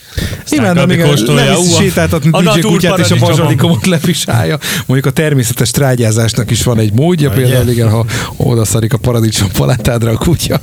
[0.50, 4.58] Imádom, még kóstolja, ú, sétáltatni a kutyát és a bazsalikomot lepisálja.
[4.86, 8.06] Mondjuk a természetes trágyázásnak is van egy módja, például igen, ha
[8.36, 10.60] oda szarik a paradicsom palátádra a kutya.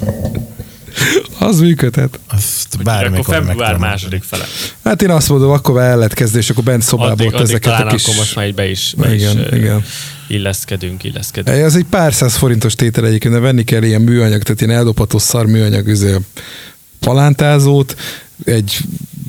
[1.40, 2.20] Az működhet.
[2.28, 3.80] Azt Akkor bármikor február megtanulod.
[3.80, 4.44] második fele.
[4.84, 7.46] Hát én azt mondom, akkor el lehet kezdeni, és akkor bent szobába Addig, ott addig
[7.48, 8.04] ezeket a kis...
[8.04, 9.84] akkor most már így be is, be Igen, is igen.
[10.28, 11.58] illeszkedünk, illeszkedünk.
[11.58, 15.18] Ez egy pár száz forintos tétel egyébként, de venni kell ilyen műanyag, tehát ilyen eldobható
[15.18, 15.98] szar műanyag
[17.00, 17.96] palántázót,
[18.46, 18.78] egy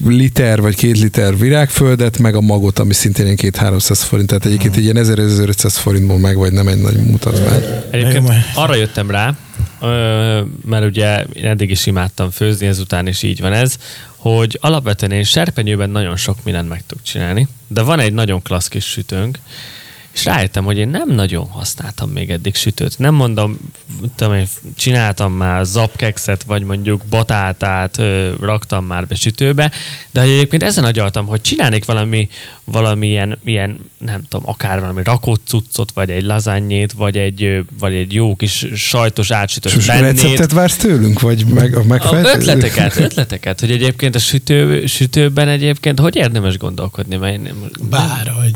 [0.06, 4.76] liter vagy két liter virágföldet, meg a magot, ami szintén ilyen két-háromszáz forint, tehát egyébként
[4.76, 7.62] egy ilyen 1500 forintból meg vagy nem egy nagy mutatvány.
[7.90, 9.36] Egyébként arra jöttem rá,
[10.64, 13.78] mert ugye én eddig is imádtam főzni, ezután is így van ez,
[14.16, 18.68] hogy alapvetően én serpenyőben nagyon sok mindent meg tudok csinálni, de van egy nagyon klassz
[18.68, 19.38] kis sütőnk,
[20.12, 22.98] és rájöttem, hogy én nem nagyon használtam még eddig sütőt.
[22.98, 23.58] Nem mondom,
[24.16, 28.00] tudom én, csináltam már zapkekszet, vagy mondjuk batátát
[28.40, 29.70] raktam már be sütőbe,
[30.10, 32.28] de egyébként ezen agyaltam, hogy csinálnék valami,
[32.64, 38.12] valamilyen, ilyen, nem tudom, akár valami rakott cuccot, vagy egy lazányét, vagy egy, vagy egy
[38.12, 42.28] jó kis sajtos átsütött És most receptet vársz tőlünk, vagy meg, a a megfelelő?
[42.28, 48.52] ötleteket, ötleteket, hogy egyébként a sütő, sütőben egyébként hogy érdemes gondolkodni, mert én nem, Bárhogy.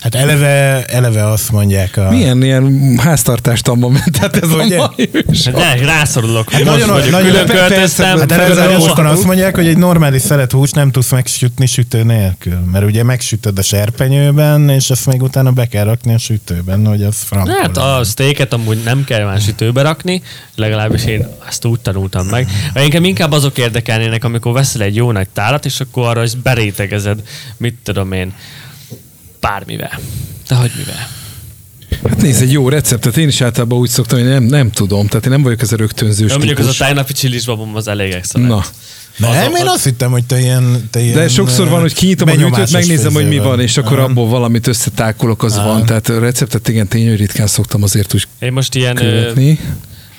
[0.00, 2.10] Hát eleve, eleve azt mondják a...
[2.10, 4.78] Milyen ilyen háztartástamban ment, tehát ez Ugye?
[4.78, 5.54] a mai műsor.
[5.54, 8.18] Hát de rászorulok, Hát most nagyon- vagyok, nagyon- külön költöztem.
[8.18, 12.58] Hát eleve azt mondják, hogy egy normális szelet húst nem tudsz megsütni sütő nélkül.
[12.72, 17.02] Mert ugye megsütöd a serpenyőben, és azt még utána be kell rakni a sütőben, hogy
[17.02, 17.54] az frankol.
[17.54, 20.22] Hát a steaket amúgy nem kell már sütőbe rakni,
[20.54, 22.48] legalábbis én azt úgy tanultam meg.
[22.72, 27.22] Engem inkább azok érdekelnének, amikor veszel egy jó nagy tálat, és akkor arra is berétegezed,
[27.56, 28.32] mit tudom én,
[29.40, 29.98] bármivel.
[30.48, 31.08] De hogy mivel?
[32.08, 35.24] Hát nézd, egy jó receptet én is általában úgy szoktam, hogy nem, nem tudom, tehát
[35.24, 38.50] én nem vagyok ez a rögtönzős mondjuk az a tegnapi csilis babom az elég excellent.
[38.50, 38.64] Na,
[39.18, 42.28] Nem, az- én azt hittem, hogy te ilyen, te ilyen de sokszor van, hogy kinyitom
[42.28, 45.86] a hűtőt, megnézem, hogy mi van, és akkor abból valamit összetákolok, az van.
[45.86, 49.58] Tehát a receptet igen, tényleg ritkán szoktam azért úgy Én most ilyen követni.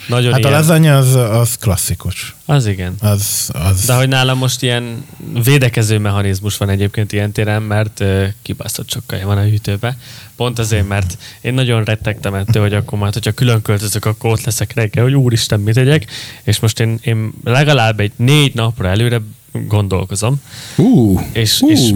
[0.10, 0.60] Nagyon Hát a ilyen...
[0.60, 2.36] lazanya az, az klasszikus.
[2.46, 2.96] Az igen.
[3.00, 3.86] Az, az...
[3.86, 5.06] De hogy nálam most ilyen
[5.44, 9.98] védekező mechanizmus van egyébként ilyen téren, mert ö, kibaszott sok kaja van a hűtőbe.
[10.36, 14.44] Pont azért, mert én nagyon rettegtem ettől, hogy akkor majd, hogyha külön költözök, akkor ott
[14.44, 16.06] leszek reggel, hogy úristen, mit tegyek.
[16.44, 20.42] És most én, én legalább egy négy napra előre gondolkozom,
[20.76, 21.70] Ú, és, ú.
[21.70, 21.92] és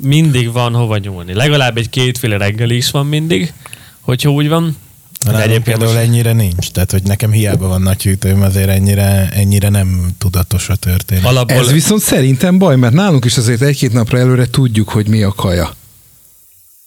[0.00, 1.34] mindig van hova nyúlni.
[1.34, 3.52] Legalább egy kétféle reggeli is van mindig,
[4.00, 4.76] hogyha úgy van.
[5.24, 6.70] De De egyébként például most, ennyire nincs.
[6.70, 11.24] Tehát, hogy nekem hiába van nagy hűtőm, azért ennyire, ennyire nem tudatos a történet.
[11.24, 15.22] alapból, Ez viszont szerintem baj, mert nálunk is azért egy-két napra előre tudjuk, hogy mi
[15.22, 15.70] a kaja.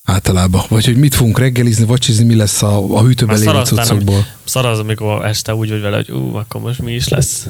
[0.03, 0.61] Általában.
[0.69, 4.25] Vagy hogy mit fogunk reggelizni, vacsizni, mi lesz a, a hűtőben lévő cuccokból.
[4.43, 7.47] szar az, amikor este úgy vagy vele, hogy ú, akkor most mi is lesz.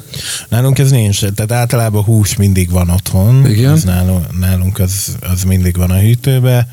[0.48, 3.46] Nálunk ez nincs, tehát általában hús mindig van otthon.
[3.50, 3.72] Igen.
[3.72, 6.68] Az nálunk, nálunk az, az mindig van a hűtőbe.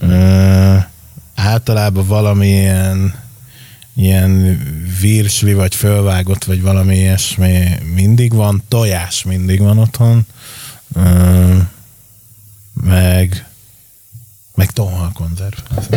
[0.00, 0.74] Ö,
[1.34, 3.14] általában valamilyen
[3.98, 4.58] ilyen
[5.00, 8.62] virsli, vagy fölvágott, vagy valami ilyesmi mindig van.
[8.68, 10.26] Tojás mindig van otthon.
[10.94, 11.56] Ö,
[12.84, 13.46] meg
[14.54, 15.54] meg tonhalkonzerv.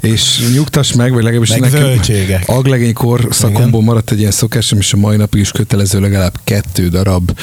[0.00, 2.48] És nyugtass meg, vagy legalábbis Meg nekem zöldségek.
[2.48, 7.38] aglegény korszakomból maradt egy ilyen szokásom, és a mai napig is kötelező legalább kettő darab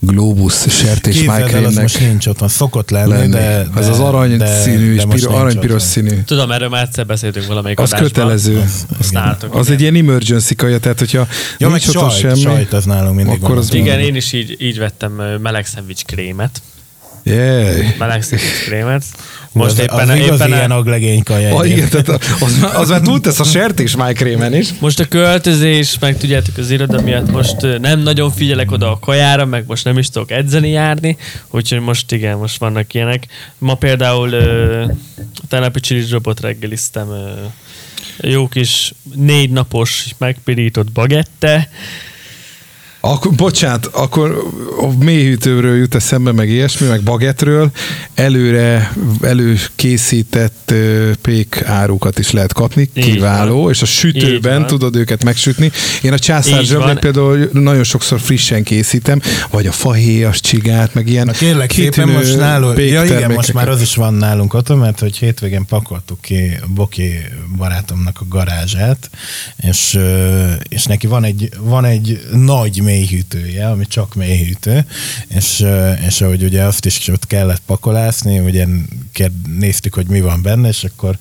[0.00, 2.48] Globus sertés Képzeld el, az májkrémnek most nincs otthon.
[2.48, 3.28] Szokott lenni, lenni.
[3.30, 3.38] de,
[3.74, 3.80] de...
[3.80, 6.22] az az arany de, színű, és de nincs aranypiros színű.
[6.26, 8.08] Tudom, erről már egyszer beszéltünk valamelyik Az adásban.
[8.10, 8.64] kötelező.
[8.98, 11.26] Azt nálatok, Az egy ilyen emergency kaja, tehát hogyha
[11.58, 13.58] Ja, nincs sajt, semmi, sajt az nálunk mindig akkor van.
[13.58, 16.62] az Igen, én is így, így vettem meleg szendvics krémet.
[17.22, 17.94] Jaj.
[17.98, 19.04] Meleg szendvics krémet.
[19.52, 21.56] Most az, éppen, az éppen ilyen aglegény kaja.
[21.56, 22.08] Ah, igen, tehát
[22.40, 24.68] az, már- az már túl tesz a sertés májkrémen is.
[24.80, 29.44] most a költözés, meg tudjátok az iroda miatt most nem nagyon figyelek oda a kajára,
[29.44, 31.16] meg most nem is tudok edzeni járni,
[31.50, 33.26] úgyhogy most igen, most vannak ilyenek.
[33.58, 34.34] Ma például
[35.50, 37.30] a csilis robot reggeliztem ö,
[38.28, 41.68] jó kis négy napos megpirított bagette,
[43.00, 44.44] Akkor, bocsánat, akkor
[44.80, 47.70] a mélyhűtőről jut eszembe, meg ilyesmi, meg bagetről,
[48.14, 50.74] előre előkészített
[51.22, 53.72] pék árukat is lehet kapni, Így kiváló, van.
[53.72, 55.70] és a sütőben tudod őket megsütni.
[56.02, 59.20] Én a császár például nagyon sokszor frissen készítem,
[59.50, 63.68] vagy a fahéjas csigát, meg ilyen Na kérlek szépen, most nálunk, ja igen, most már
[63.68, 67.10] az is van nálunk otthon, mert hogy hétvégén pakoltuk ki Boki
[67.56, 69.10] barátomnak a garázsát,
[69.56, 69.98] és,
[70.68, 74.86] és neki van egy, van egy nagy mélyhűtője, ami csak mélyhűtő,
[75.28, 75.64] és,
[76.06, 78.66] és ahogy ugye azt is ott kellett pakolászni, ugye
[79.58, 81.18] néztük, hogy mi van benne, és akkor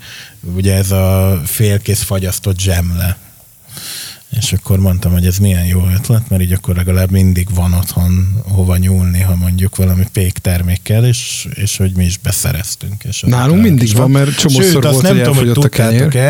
[0.55, 3.17] ugye ez a félkész fagyasztott zsemle
[4.29, 8.41] és akkor mondtam, hogy ez milyen jó ötlet, mert így akkor legalább mindig van otthon
[8.43, 13.03] hova nyúlni, ha mondjuk valami pék termékkel, és, és hogy mi is beszereztünk.
[13.03, 16.21] És Nálunk mindig van, mert csomószor volt, nem hogy tudom, hogy tudtátok-e,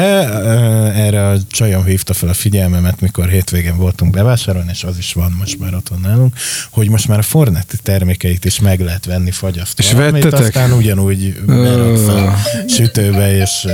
[0.95, 5.36] erre a csajom hívta fel a figyelmemet, mikor hétvégén voltunk bevásárolni, és az is van
[5.39, 6.36] most már otthon nálunk,
[6.70, 9.84] hogy most már a Fornetti termékeit is meg lehet venni fagyasztva.
[9.84, 10.39] És vettetek?
[10.39, 12.36] Aztán ugyanúgy beraksz a
[12.68, 13.68] sütőbe, és,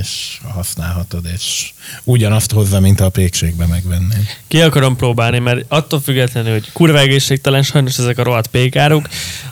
[0.00, 1.70] és használhatod, és
[2.04, 3.08] ugyanazt hozza, mint a
[3.38, 4.26] pékségbe megvenném.
[4.48, 9.08] Ki akarom próbálni, mert attól függetlenül, hogy kurva egészségtelen, sajnos ezek a rohadt pékáruk,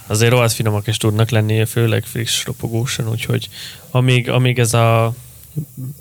[0.06, 3.48] azért rohadt finomak is tudnak lenni, főleg friss ropogósan, úgyhogy
[3.90, 5.14] amíg, amíg ez a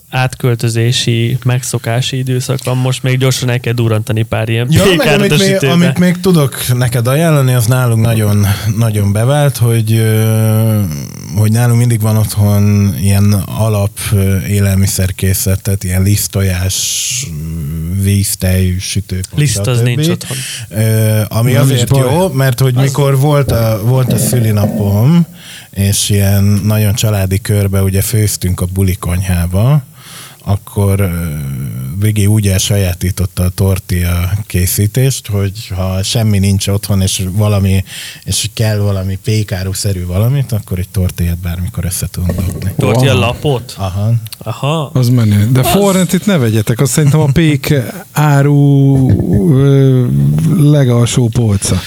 [0.10, 5.38] átköltözési, megszokási időszak van, most még gyorsan el kell durantani pár ilyen ja, meg, amit,
[5.38, 8.46] még, amit még tudok neked ajánlani, az nálunk nagyon,
[8.78, 10.04] nagyon bevált, hogy,
[11.36, 14.00] hogy nálunk mindig van otthon ilyen alap
[14.48, 16.76] élelmiszerkészletet, ilyen lisztojás,
[18.02, 19.42] víztej, sütőpont.
[19.42, 20.38] Liszt az nincs otthon.
[21.28, 22.84] Ami Nem azért jó, mert hogy az...
[22.84, 25.26] mikor volt a, volt a szülinapom,
[25.76, 29.84] és ilyen nagyon családi körbe ugye főztünk a bulikonyhába,
[30.48, 31.12] akkor
[32.00, 37.84] Vigi úgy elsajátította a tortilla készítést, hogy ha semmi nincs otthon, és valami,
[38.24, 42.74] és kell valami pékáruszerű valamit, akkor egy tortillát bármikor össze tudunk dobni.
[42.78, 43.22] Tortilla wow.
[43.22, 43.74] lapot?
[43.78, 44.14] Aha.
[44.38, 44.90] Aha.
[44.94, 45.50] Az menő.
[45.52, 46.14] De az...
[46.14, 47.74] itt ne vegyetek, azt szerintem a pék
[48.12, 49.10] áru
[50.72, 51.80] legalsó polca.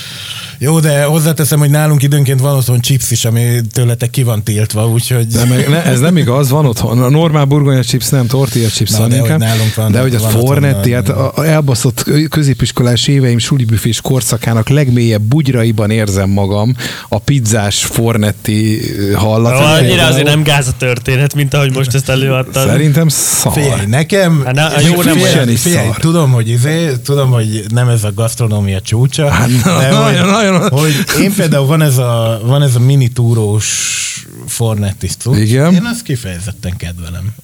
[0.60, 4.88] Jó, de hozzáteszem, hogy nálunk időnként van otthon chips is, ami tőletek ki van tiltva,
[4.88, 5.26] úgyhogy...
[5.26, 7.02] De meg, ne, ez nem igaz, van otthon.
[7.02, 9.38] A normál burgonya chips nem, tortilla chips Na, van de inkább.
[9.38, 15.22] Nálunk van, de hogy a Fornetti, hát a, a elbaszott középiskolás éveim sulibüfés korszakának legmélyebb
[15.22, 16.74] bugyraiban érzem magam
[17.08, 18.80] a pizzás Fornetti
[19.14, 19.80] hallat.
[19.80, 22.66] Annyira azért nem gáz a történet, mint ahogy most ezt előadtad.
[22.66, 23.52] Szerintem szar.
[23.52, 24.42] Figyelj, nekem...
[24.44, 28.80] Hát, na, jó, nem figyelj, figyelj, tudom, hogy izé, tudom, hogy nem ez a gasztronómia
[28.80, 30.47] csúcsa, hát, de na, hogy, nagyon nagyon...
[30.56, 33.96] Hogy én például van ez a, van ez a mini túrós
[34.46, 35.74] Fornetti Igen.
[35.74, 37.34] Én azt kifejezetten kedvelem.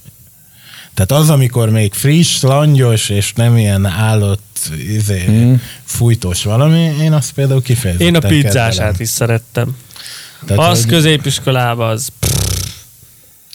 [0.95, 5.55] Tehát az, amikor még friss, langyos, és nem ilyen állott, izé, mm.
[5.85, 9.77] fújtós valami, én azt például kifejezetten Én a pizzását is szerettem.
[10.47, 10.91] Tehát, az hogy...
[10.91, 12.09] középiskolában, az...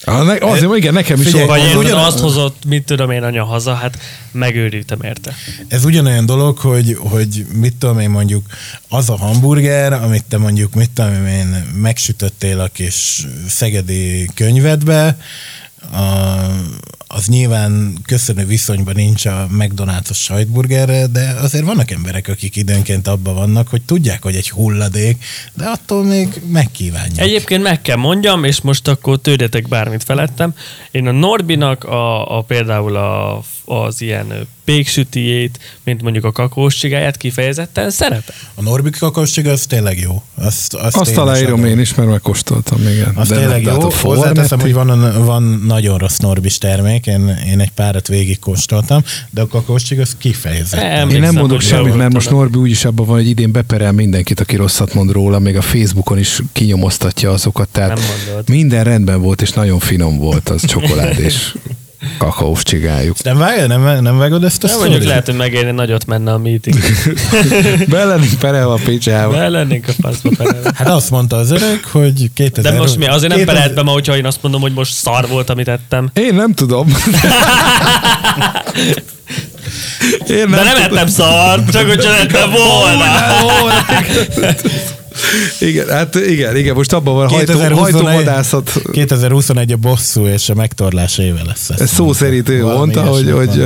[0.09, 1.97] Ah, ne, azért, igen, nekem is Figyelj, Vagy én ugyan...
[1.97, 3.97] azt hozott, mit tudom én anya haza, hát
[4.31, 5.33] megőrültem érte.
[5.67, 8.45] Ez ugyanolyan dolog, hogy, hogy mit tudom én mondjuk,
[8.87, 15.17] az a hamburger, amit te mondjuk, mit tudom én, megsütöttél a kis szegedi könyvedbe,
[15.91, 16.05] a,
[17.11, 23.35] az nyilván köszönő viszonyban nincs a McDonald's sajtburgerre, de azért vannak emberek, akik időnként abban
[23.35, 27.25] vannak, hogy tudják, hogy egy hulladék, de attól még megkívánják.
[27.25, 30.53] Egyébként meg kell mondjam, és most akkor tődetek bármit felettem.
[30.91, 36.85] Én a Norbinak a, a például a, az ilyen péksütiét, mint mondjuk a kakaós
[37.17, 38.35] kifejezetten szeretem.
[38.55, 40.23] A Norbik kakaós az tényleg jó.
[40.35, 43.11] Azt, azt, azt aláírom én is, mert megkóstoltam, igen.
[43.15, 43.89] Az tényleg jó.
[44.01, 49.41] Hozzáteszem, hogy van, van nagyon rossz Norbis termék, én, én egy párat végig kóstoltam, de
[49.41, 51.09] a kakaós az kifejezetten.
[51.09, 54.55] Én nem mondok semmit, mert most Norbi úgyis abban van, hogy idén beperel mindenkit, aki
[54.55, 57.99] rosszat mond róla, még a Facebookon is kinyomoztatja azokat, tehát
[58.47, 61.53] minden rendben volt, és nagyon finom volt az csokolád, és
[62.17, 63.23] kakaós csigájuk.
[63.23, 66.37] Nem vágod, nem, nem vágod ezt a nem mondjuk lehet, hogy megérni nagyot menne a
[66.37, 66.77] meeting.
[67.89, 69.33] Be lennénk perelve a picsába.
[69.33, 70.71] Be lennénk a faszba perelve.
[70.75, 72.71] Hát azt mondta az öreg, hogy 2000...
[72.71, 73.07] De most mi?
[73.07, 76.09] Azért nem perelt be ma, hogyha én azt mondom, hogy most szar volt, amit ettem.
[76.13, 76.87] Én nem tudom.
[80.27, 80.97] Én nem De nem tudom.
[80.97, 83.03] ettem szar, csak hogy csak ettem volna.
[85.59, 88.81] Igen, hát igen, igen, most abban van hajtó, hajtóvadászat.
[88.91, 91.69] 2021 a bosszú és a megtorlás éve lesz.
[91.69, 93.65] Ez szó szerint ő mondta, hogy, hogy,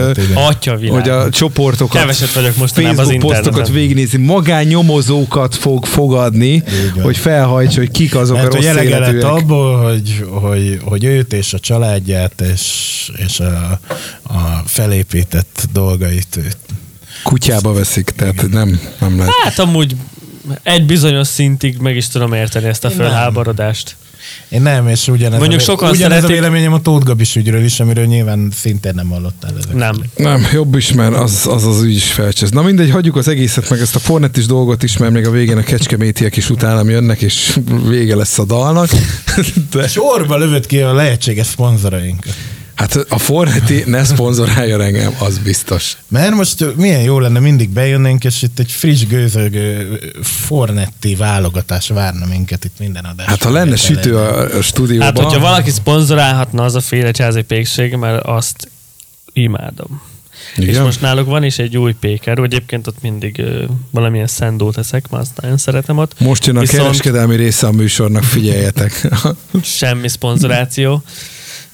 [0.90, 6.64] hogy a csoportokat, Keveset vagyok most Facebook posztokat végignézi, magánnyomozókat fog fogadni,
[7.02, 9.24] hogy felhajtsa, hogy kik azok Mert a rossz életűek.
[9.24, 12.62] abból, hogy, hogy, hogy őt és a családját és,
[13.16, 13.80] és a,
[14.24, 16.58] a felépített dolgait őt
[17.24, 19.34] kutyába veszik, tehát nem, nem lehet.
[19.44, 19.96] Hát amúgy
[20.64, 23.96] egy bizonyos szintig meg is tudom érteni ezt a fölháborodást.
[24.50, 26.38] Én nem, és ugyanez, Mondjuk a, sokan ugyanez szeretik...
[26.38, 29.74] a véleményem a Tóth Gabis ügyről is, amiről nyilván szintén nem hallottál ezek.
[29.74, 29.96] Nem.
[30.16, 32.50] Nem, jobb is, mert az az, az ügy is felcsesz.
[32.50, 35.58] Na mindegy, hagyjuk az egészet, meg ezt a Fornetis dolgot is, mert még a végén
[35.58, 38.90] a kecskemétiek is utánam jönnek, és vége lesz a dalnak.
[39.72, 39.88] De...
[39.88, 42.34] Sorba lövött ki a lehetséges szponzorainkat.
[42.76, 45.98] Hát a Fornetti ne szponzorálja engem, az biztos.
[46.08, 52.26] Mert most milyen jó lenne, mindig bejönnénk, és itt egy friss gőzögő Fornetti válogatás várna
[52.26, 53.26] minket itt minden adás.
[53.26, 55.06] Hát ha lenne sütő a, a stúdióban...
[55.08, 58.70] Hát, hogyha valaki szponzorálhatna, az a féle csázi pékség, mert azt
[59.34, 60.02] imádom.
[60.56, 60.70] Igen?
[60.70, 65.10] És most náluk van is egy új péker, egyébként ott mindig ö, valamilyen szendót eszek,
[65.10, 66.20] már azt nagyon szeretem ott.
[66.20, 66.82] Most jön a Viszont...
[66.82, 69.08] kereskedelmi része a műsornak, figyeljetek.
[69.64, 71.04] Semmi szponzoráció.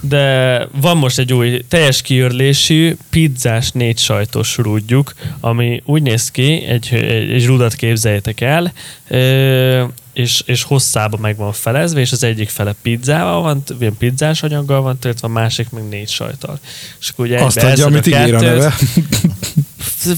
[0.01, 6.63] De van most egy új teljes kiörlésű pizzás négy sajtos rúdjuk, ami úgy néz ki,
[6.67, 8.73] egy, egy, egy rudat képzeljétek el,
[9.07, 9.83] ö,
[10.13, 14.81] és, és hosszába meg van felezve, és az egyik fele pizzával van, ilyen pizzás anyaggal
[14.81, 16.59] van töltve, a másik meg négy sajtal.
[16.99, 18.75] És akkor ugye Azt adja, amit ígér a neve.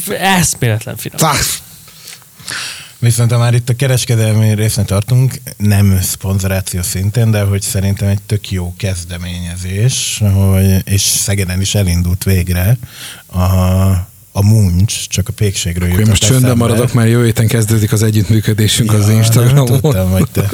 [0.20, 1.18] Eszméletlen finom.
[3.02, 8.22] Viszont ha már itt a kereskedelmi részen tartunk, nem szponzoráció szintén, de hogy szerintem egy
[8.26, 12.78] tök jó kezdeményezés, hogy, és Szegeden is elindult végre
[13.26, 13.42] a,
[14.32, 18.92] a muncs, csak a pékségről jutott most csöndben maradok, mert jövő héten kezdődik az együttműködésünk
[18.92, 19.72] ja, az Instagramon.
[19.72, 20.50] Nem tudtam, hogy te.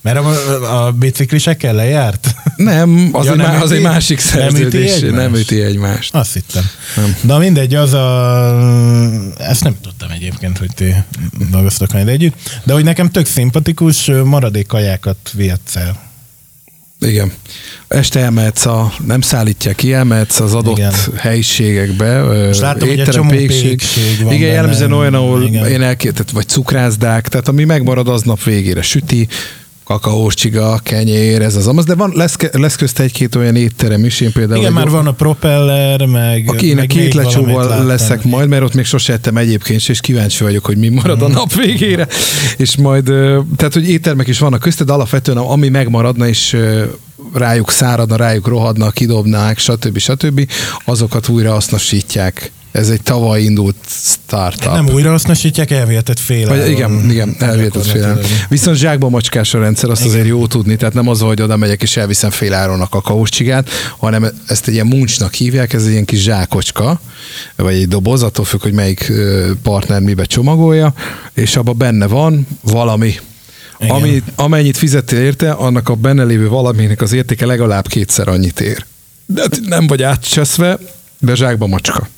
[0.00, 2.34] Mert a, a biciklisekkel lejárt?
[2.56, 5.00] Nem, az, ja, egy, nem az egy másik szerződés.
[5.00, 6.14] Nem üti, nem üti egymást.
[6.14, 6.62] Azt hittem.
[6.96, 7.16] Nem.
[7.20, 9.34] De mindegy, az a...
[9.38, 10.94] Ezt nem tudtam egyébként, hogy ti
[11.50, 12.60] dolgoztok majd együtt.
[12.64, 16.10] De hogy nekem tök szimpatikus, maradék kajákat vihetsz el.
[17.00, 17.32] Igen.
[17.88, 20.92] Este elmehetsz a, nem szállítják ki, elmehetsz az adott Igen.
[21.16, 22.24] helyiségekbe.
[22.48, 23.68] És látom, hogy egy csomó pékség.
[23.68, 25.66] pékség van Igen, jellemzően olyan, ahol Igen.
[25.66, 29.28] én elkértet, vagy cukrászdák, tehát ami megmarad aznap végére süti,
[29.84, 34.20] kakaós csiga, kenyér, ez az amaz, de van, lesz, lesz közt egy-két olyan étterem is,
[34.20, 34.60] én például...
[34.60, 36.44] Igen, már van a propeller, meg...
[36.46, 40.44] Aki én a két lecsóval leszek majd, mert ott még sose ettem egyébként, és kíváncsi
[40.44, 41.36] vagyok, hogy mi marad a mhm.
[41.36, 42.06] nap végére,
[42.56, 43.04] és majd,
[43.56, 46.56] tehát, hogy éttermek is vannak közted, de alapvetően ami megmaradna, és
[47.32, 49.98] rájuk száradna, rájuk rohadna, kidobnák, stb.
[49.98, 50.50] stb.
[50.84, 54.72] azokat újra hasznosítják ez egy tavaly indult startup.
[54.72, 59.90] Nem újra hasznosítják, elvihetett fél Vagy, Igen, igen, elvihetett fél Viszont zsákba macskás a rendszer,
[59.90, 60.12] azt igen.
[60.12, 63.68] azért jó tudni, tehát nem az, hogy oda megyek és elviszem fél áron a kakaócsigát,
[63.98, 67.00] hanem ezt egy ilyen muncsnak hívják, ez egy ilyen kis zsákocska,
[67.56, 69.12] vagy egy doboz, attól függ, hogy melyik
[69.62, 70.94] partner mibe csomagolja,
[71.34, 73.14] és abban benne van valami,
[73.88, 78.84] Ami, amennyit fizettél érte, annak a benne lévő valaminek az értéke legalább kétszer annyit ér.
[79.26, 80.78] De nem vagy átcseszve,
[81.18, 82.08] de zsákba macska.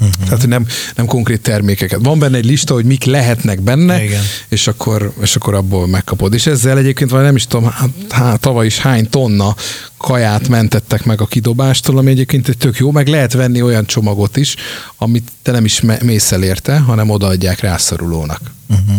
[0.00, 0.24] Uh-huh.
[0.24, 1.98] Tehát, nem, nem konkrét termékeket.
[2.02, 4.22] Van benne egy lista, hogy mik lehetnek benne, Igen.
[4.48, 6.34] és akkor, és akkor abból megkapod.
[6.34, 9.54] És ezzel egyébként vagy nem is tudom, hát, hát, tavaly is hány tonna
[9.96, 14.36] kaját mentettek meg a kidobástól, ami egyébként egy tök jó, meg lehet venni olyan csomagot
[14.36, 14.54] is,
[14.96, 18.40] amit te nem is mész el érte, hanem odaadják rászorulónak.
[18.70, 18.96] Uh-huh.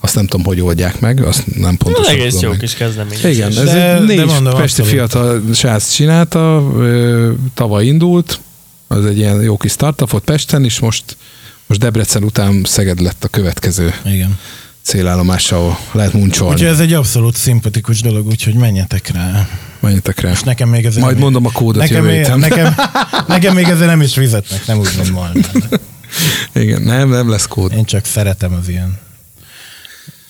[0.00, 2.58] Azt nem tudom, hogy oldják meg, azt nem pontosan Ez egész jó meg.
[2.58, 3.36] kis kezdeményezés.
[3.36, 6.72] Igen, ez de, négy de mondom, pesti fiatal srác csinálta,
[7.54, 8.40] tavaly indult,
[8.94, 11.16] az egy ilyen jó kis startup volt Pesten is, most,
[11.66, 14.38] most Debrecen után Szeged lett a következő Igen.
[14.82, 16.54] célállomás, ahol lehet muncsolni.
[16.54, 19.48] Úgyhogy ez egy abszolút szimpatikus dolog, úgyhogy menjetek rá.
[19.80, 20.30] Menjetek rá.
[20.30, 22.74] És nekem még ezzel Majd mondom a kódot nekem, még, nekem,
[23.26, 25.44] nekem még ezzel nem is fizetnek, nem úgy, Malmán.
[26.52, 27.72] Igen, nem, nem lesz kód.
[27.72, 28.98] Én csak szeretem az ilyen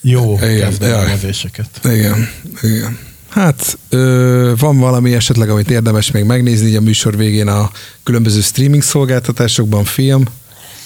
[0.00, 1.80] jó kezdeményezéseket.
[1.84, 2.28] Igen,
[2.62, 2.98] igen.
[3.34, 7.70] Hát ö, van valami esetleg, amit érdemes még megnézni így a műsor végén a
[8.02, 10.24] különböző streaming szolgáltatásokban, film,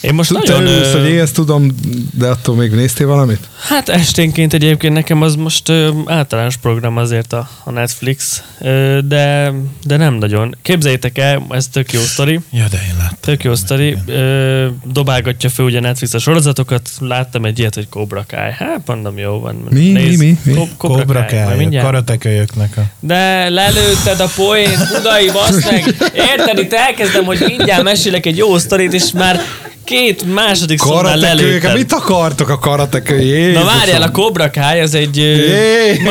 [0.01, 0.67] én most Te nagyon...
[0.67, 1.75] Örülsz, hogy én ezt tudom,
[2.15, 3.49] de attól még néztél valamit?
[3.69, 9.53] Hát esténként egyébként nekem az most ö, általános program azért a, a Netflix, ö, de,
[9.83, 10.57] de nem nagyon.
[10.63, 12.41] Képzeljétek el, ez tök jó sztori.
[12.53, 13.19] Ja, de én láttam.
[13.21, 13.97] Tök jó sztori.
[14.07, 16.91] Ö, dobálgatja fel ugye Netflix a sorozatokat.
[17.01, 18.53] Láttam egy ilyet, hogy Cobra Kai.
[18.59, 19.67] Hát mondom, jó van.
[19.71, 20.53] Mi, Nézd, mi, mi?
[20.53, 20.69] mi?
[20.77, 22.83] Cobra, Cobra Kai, karatekölyöknek a...
[23.01, 25.85] De lelőtted a poén, budai, basz meg.
[26.15, 29.41] Érted, itt elkezdem, hogy mindjárt mesélek egy jó sztorit, és már
[29.89, 31.77] két második szónál lelőtted.
[31.77, 33.53] Mit akartok a karatekői?
[33.53, 35.17] Na várjál, a Cobra Kai, ez egy...
[35.17, 36.01] Jé.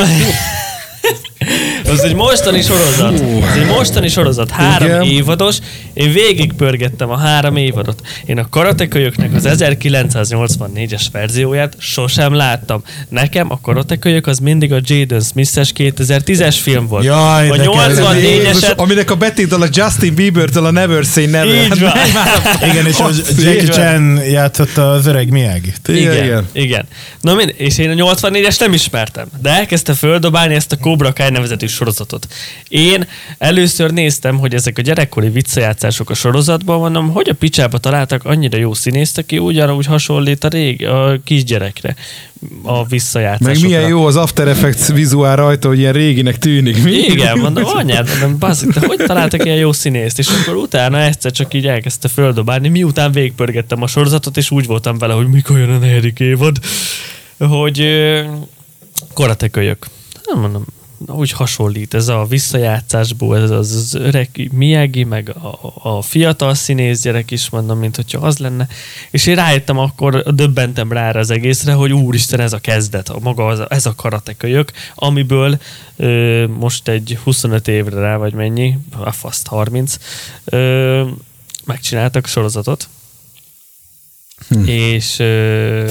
[1.90, 3.12] Ez egy mostani sorozat.
[3.50, 4.50] Ez egy mostani sorozat.
[4.50, 5.02] Három Igen.
[5.02, 5.56] évados.
[5.92, 8.00] Én végigpörgettem a három évadot.
[8.26, 12.82] Én a karatekölyöknek az 1984-es verzióját sosem láttam.
[13.08, 17.04] Nekem a karatekölyök az mindig a Jaden Smith-es 2010-es film volt.
[17.04, 18.76] Jaj, a 84-eset...
[18.76, 21.54] Aminek a betétel a Justin Bieber-től a Never Say Never.
[21.54, 21.92] Így van.
[22.70, 23.08] igen, és a
[23.38, 26.48] Jackie Chan játszotta az öreg miyagi Igen, igen.
[26.52, 26.84] igen.
[27.20, 31.30] Na mind, és én a 84-es nem ismertem, de elkezdte földobálni ezt a Cobra Kai
[31.30, 32.26] nevezetű sorozatot.
[32.68, 33.06] Én
[33.38, 38.58] először néztem, hogy ezek a gyerekkori visszajátszások a sorozatban, mondom, hogy a picsába találtak annyira
[38.58, 41.94] jó színészt, aki ugyanúgy hasonlít a, rég, a kisgyerekre
[42.62, 43.60] a visszajátszásokra.
[43.60, 46.82] Meg milyen jó az After Effects vizuál rajta, hogy ilyen réginek tűnik.
[46.82, 46.92] Mi?
[46.92, 50.18] Igen, mondom, anyád, mondom, baszik, de hogy találtak ilyen jó színészt?
[50.18, 54.98] És akkor utána egyszer csak így elkezdte földobálni, miután végpörgettem a sorozatot, és úgy voltam
[54.98, 56.56] vele, hogy mikor jön a negyedik évad,
[57.38, 57.86] hogy
[59.14, 59.86] karatekölyök.
[60.24, 60.64] Nem mondom,
[61.06, 67.02] úgy hasonlít ez a visszajátszásból, ez az, az öreg Miyagi, meg a, a fiatal színész
[67.02, 68.68] gyerek is mondom, mint hogyha az lenne.
[69.10, 73.46] És én rájöttem akkor, döbbentem rá az egészre, hogy úristen, ez a kezdet, a maga
[73.46, 75.58] az, ez a karatekölyök, amiből
[75.96, 79.96] ö, most egy 25 évre rá, vagy mennyi, a faszt 30,
[80.44, 81.04] ö,
[81.64, 82.88] megcsináltak sorozatot,
[84.48, 84.64] hm.
[84.66, 85.90] és, ö,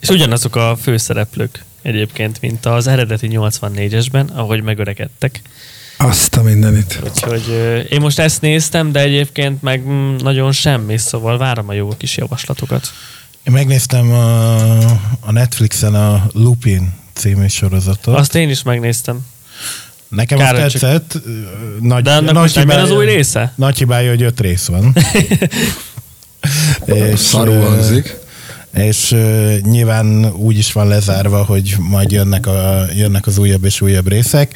[0.00, 5.42] és ugyanazok a főszereplők egyébként, mint az eredeti 84-esben, ahogy megöregedtek.
[5.96, 7.00] Azt a mindenit.
[7.04, 7.48] Úgyhogy
[7.90, 12.16] én most ezt néztem, de egyébként meg mm, nagyon semmi, szóval várom a jó kis
[12.16, 12.92] javaslatokat.
[13.42, 14.78] Én megnéztem a,
[15.20, 18.18] a Netflixen a Lupin című sorozatot.
[18.18, 19.26] Azt én is megnéztem.
[20.08, 21.10] Nekem Kár, azt tetszett.
[21.12, 21.22] Csak...
[21.80, 23.52] Nagy, De annak nagy hibája, az új része?
[23.56, 24.94] Nagy hibája, hogy öt rész van.
[26.84, 28.16] és, Szarul hangzik
[28.74, 33.80] és uh, nyilván úgy is van lezárva, hogy majd jönnek, a, jönnek az újabb és
[33.80, 34.54] újabb részek,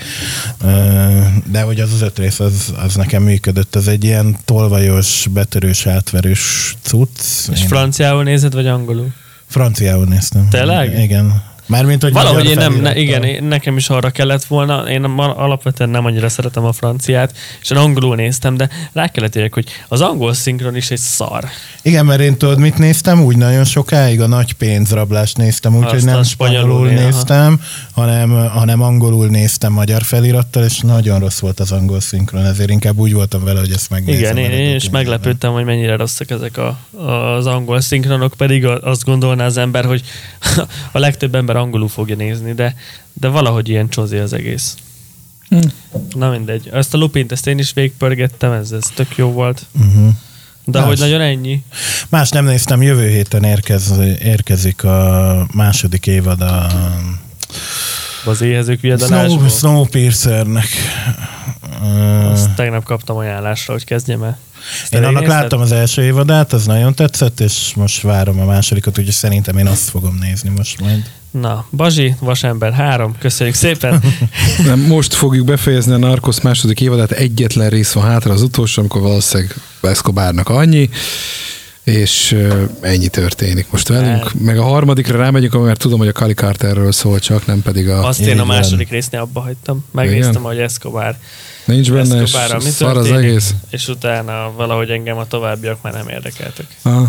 [0.63, 5.27] uh, de hogy az az öt rész, az, az nekem működött, ez egy ilyen tolvajos,
[5.33, 7.49] betörős, átverős cucc.
[7.53, 7.67] És Én...
[7.67, 9.13] franciául nézed, vagy angolul?
[9.47, 10.49] Franciául néztem.
[10.49, 10.99] Tényleg?
[10.99, 11.43] Igen.
[11.67, 15.91] Mármint, hogy Valahogy én nem, ne, igen, én, nekem is arra kellett volna, én alapvetően
[15.91, 20.01] nem annyira szeretem a franciát, és én angolul néztem, de rá kellett érjek, hogy az
[20.01, 21.45] angol szinkron is egy szar.
[21.83, 23.23] Igen, mert én tudod, mit néztem?
[23.23, 27.61] Úgy nagyon sokáig a nagy pénzrablást néztem, úgyhogy nem spanyolul néztem,
[27.93, 32.99] hanem, hanem angolul néztem magyar felirattal, és nagyon rossz volt az angol szinkron, ezért inkább
[32.99, 34.37] úgy voltam vele, hogy ezt megnézem.
[34.37, 36.79] Igen, én, én is meglepődtem, hogy mennyire rosszak ezek a,
[37.37, 40.03] az angol szinkronok, pedig azt gondolná az ember, hogy
[40.93, 42.75] a legtöbb ember angolul fogja nézni, de,
[43.13, 44.75] de valahogy ilyen csozi az egész.
[45.49, 45.59] Hm.
[46.11, 46.69] Na mindegy.
[46.73, 49.67] Ezt a Lupint, ezt én is végpörgettem, ez, ez tök jó volt.
[49.73, 50.09] Uh-huh.
[50.65, 50.89] De Más.
[50.89, 51.63] hogy nagyon ennyi?
[52.09, 53.93] Más nem néztem, jövő héten érkez,
[54.23, 56.67] érkezik a második évad a
[58.25, 59.39] az éhezők viadalásból?
[59.39, 60.69] Snow, Snowpiercernek.
[62.31, 64.39] Azt tegnap kaptam ajánlásra, hogy kezdjem el.
[64.91, 65.41] Én annak nézted?
[65.41, 69.67] láttam az első évadát, az nagyon tetszett, és most várom a másodikat, úgyhogy szerintem én
[69.67, 71.11] azt fogom nézni most majd.
[71.31, 74.03] Na, Bazsi, Vasember 3, köszönjük szépen.
[74.67, 79.01] Nem, most fogjuk befejezni a Narcos második évadát, egyetlen rész van hátra az utolsó, amikor
[79.01, 80.89] valószínűleg Escobarnak annyi,
[81.85, 82.37] és
[82.81, 84.23] ennyi történik most velünk.
[84.25, 84.31] El.
[84.39, 88.07] Meg a harmadikra rámegyünk, mert tudom, hogy a Kali Carterről szól csak, nem pedig a...
[88.07, 89.85] Azt én a második résznél abba hagytam.
[89.91, 90.43] Megnéztem, Igen?
[90.43, 91.17] hogy Escobar
[91.65, 93.55] Nincs benne, és szar az egész.
[93.71, 96.67] És utána valahogy engem a továbbiak már nem érdekeltek.
[96.83, 97.09] Ah.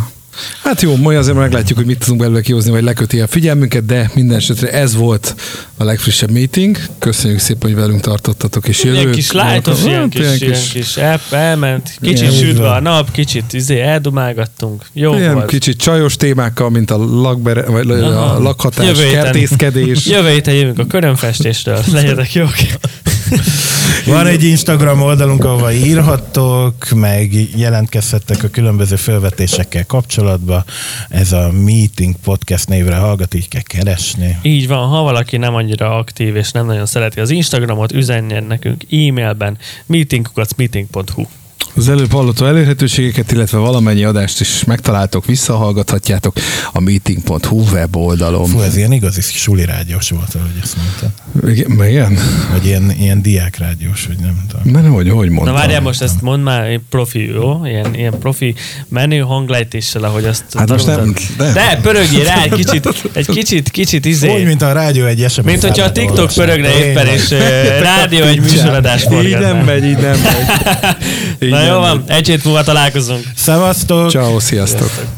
[0.63, 4.11] Hát jó, majd azért meglátjuk, hogy mit tudunk belőle kihozni, vagy leköti a figyelmünket, de
[4.13, 5.35] minden esetre ez volt
[5.77, 6.77] a legfrissebb meeting.
[6.99, 8.99] Köszönjük szépen, hogy velünk tartottatok, és jövő.
[8.99, 13.11] Ilyen kis lájtos, ilyen, hát, ilyen, kis, ilyen kis, el, elment, kicsit sütve a nap,
[13.11, 14.85] kicsit izé, eldumálgattunk.
[14.93, 15.45] Jó ilyen volt.
[15.45, 20.05] kicsit csajos témákkal, mint a, lakbere, vagy a lakhatás, jövő kertészkedés.
[20.05, 21.79] Jövő héten jövünk a körömfestésről.
[21.91, 22.53] Legyetek jók.
[24.05, 30.63] Van egy Instagram oldalunk, ahol írhattok, meg jelentkezhettek a különböző felvetésekkel kapcsolatba.
[31.09, 34.37] Ez a Meeting Podcast névre hallgat, így kell keresni.
[34.41, 38.83] Így van, ha valaki nem annyira aktív és nem nagyon szereti az Instagramot, üzenjen nekünk
[38.91, 41.25] e-mailben meetingkukacmeeting.hu
[41.75, 46.35] az előbb hallotó elérhetőségeket, illetve valamennyi adást is megtaláltok, visszahallgathatjátok
[46.71, 48.45] a meeting.hu weboldalon.
[48.45, 51.09] Fú, ez ilyen igazi suli rádiós volt, ahogy ezt mondtad.
[51.55, 51.89] Igen?
[51.89, 52.17] igen?
[52.51, 54.81] Vagy ilyen, ilyen diák rádiós, vagy nem tudom.
[54.81, 55.53] Nem, hogy, hogy mondtam.
[55.53, 57.65] Na várjál, most ezt mondd már profi, jó?
[57.65, 58.55] Ilyen, ilyen profi
[58.87, 61.51] menő hanglejtéssel, ahogy azt hát most nem, de.
[61.51, 64.33] de pörögjél rá egy kicsit, egy kicsit, kicsit izé.
[64.33, 65.45] Úgy, mint a rádió egy SMS.
[65.45, 67.29] Mint hogyha a TikTok pörögne éppen, és
[67.81, 71.49] rádió egy műsoradás Így nem megy, így nem megy.
[71.55, 73.23] Na jó van, egy hét múlva találkozunk.
[73.35, 74.09] Szevasztok!
[74.09, 74.89] Ciao, sziasztok!
[74.89, 75.15] sziasztok.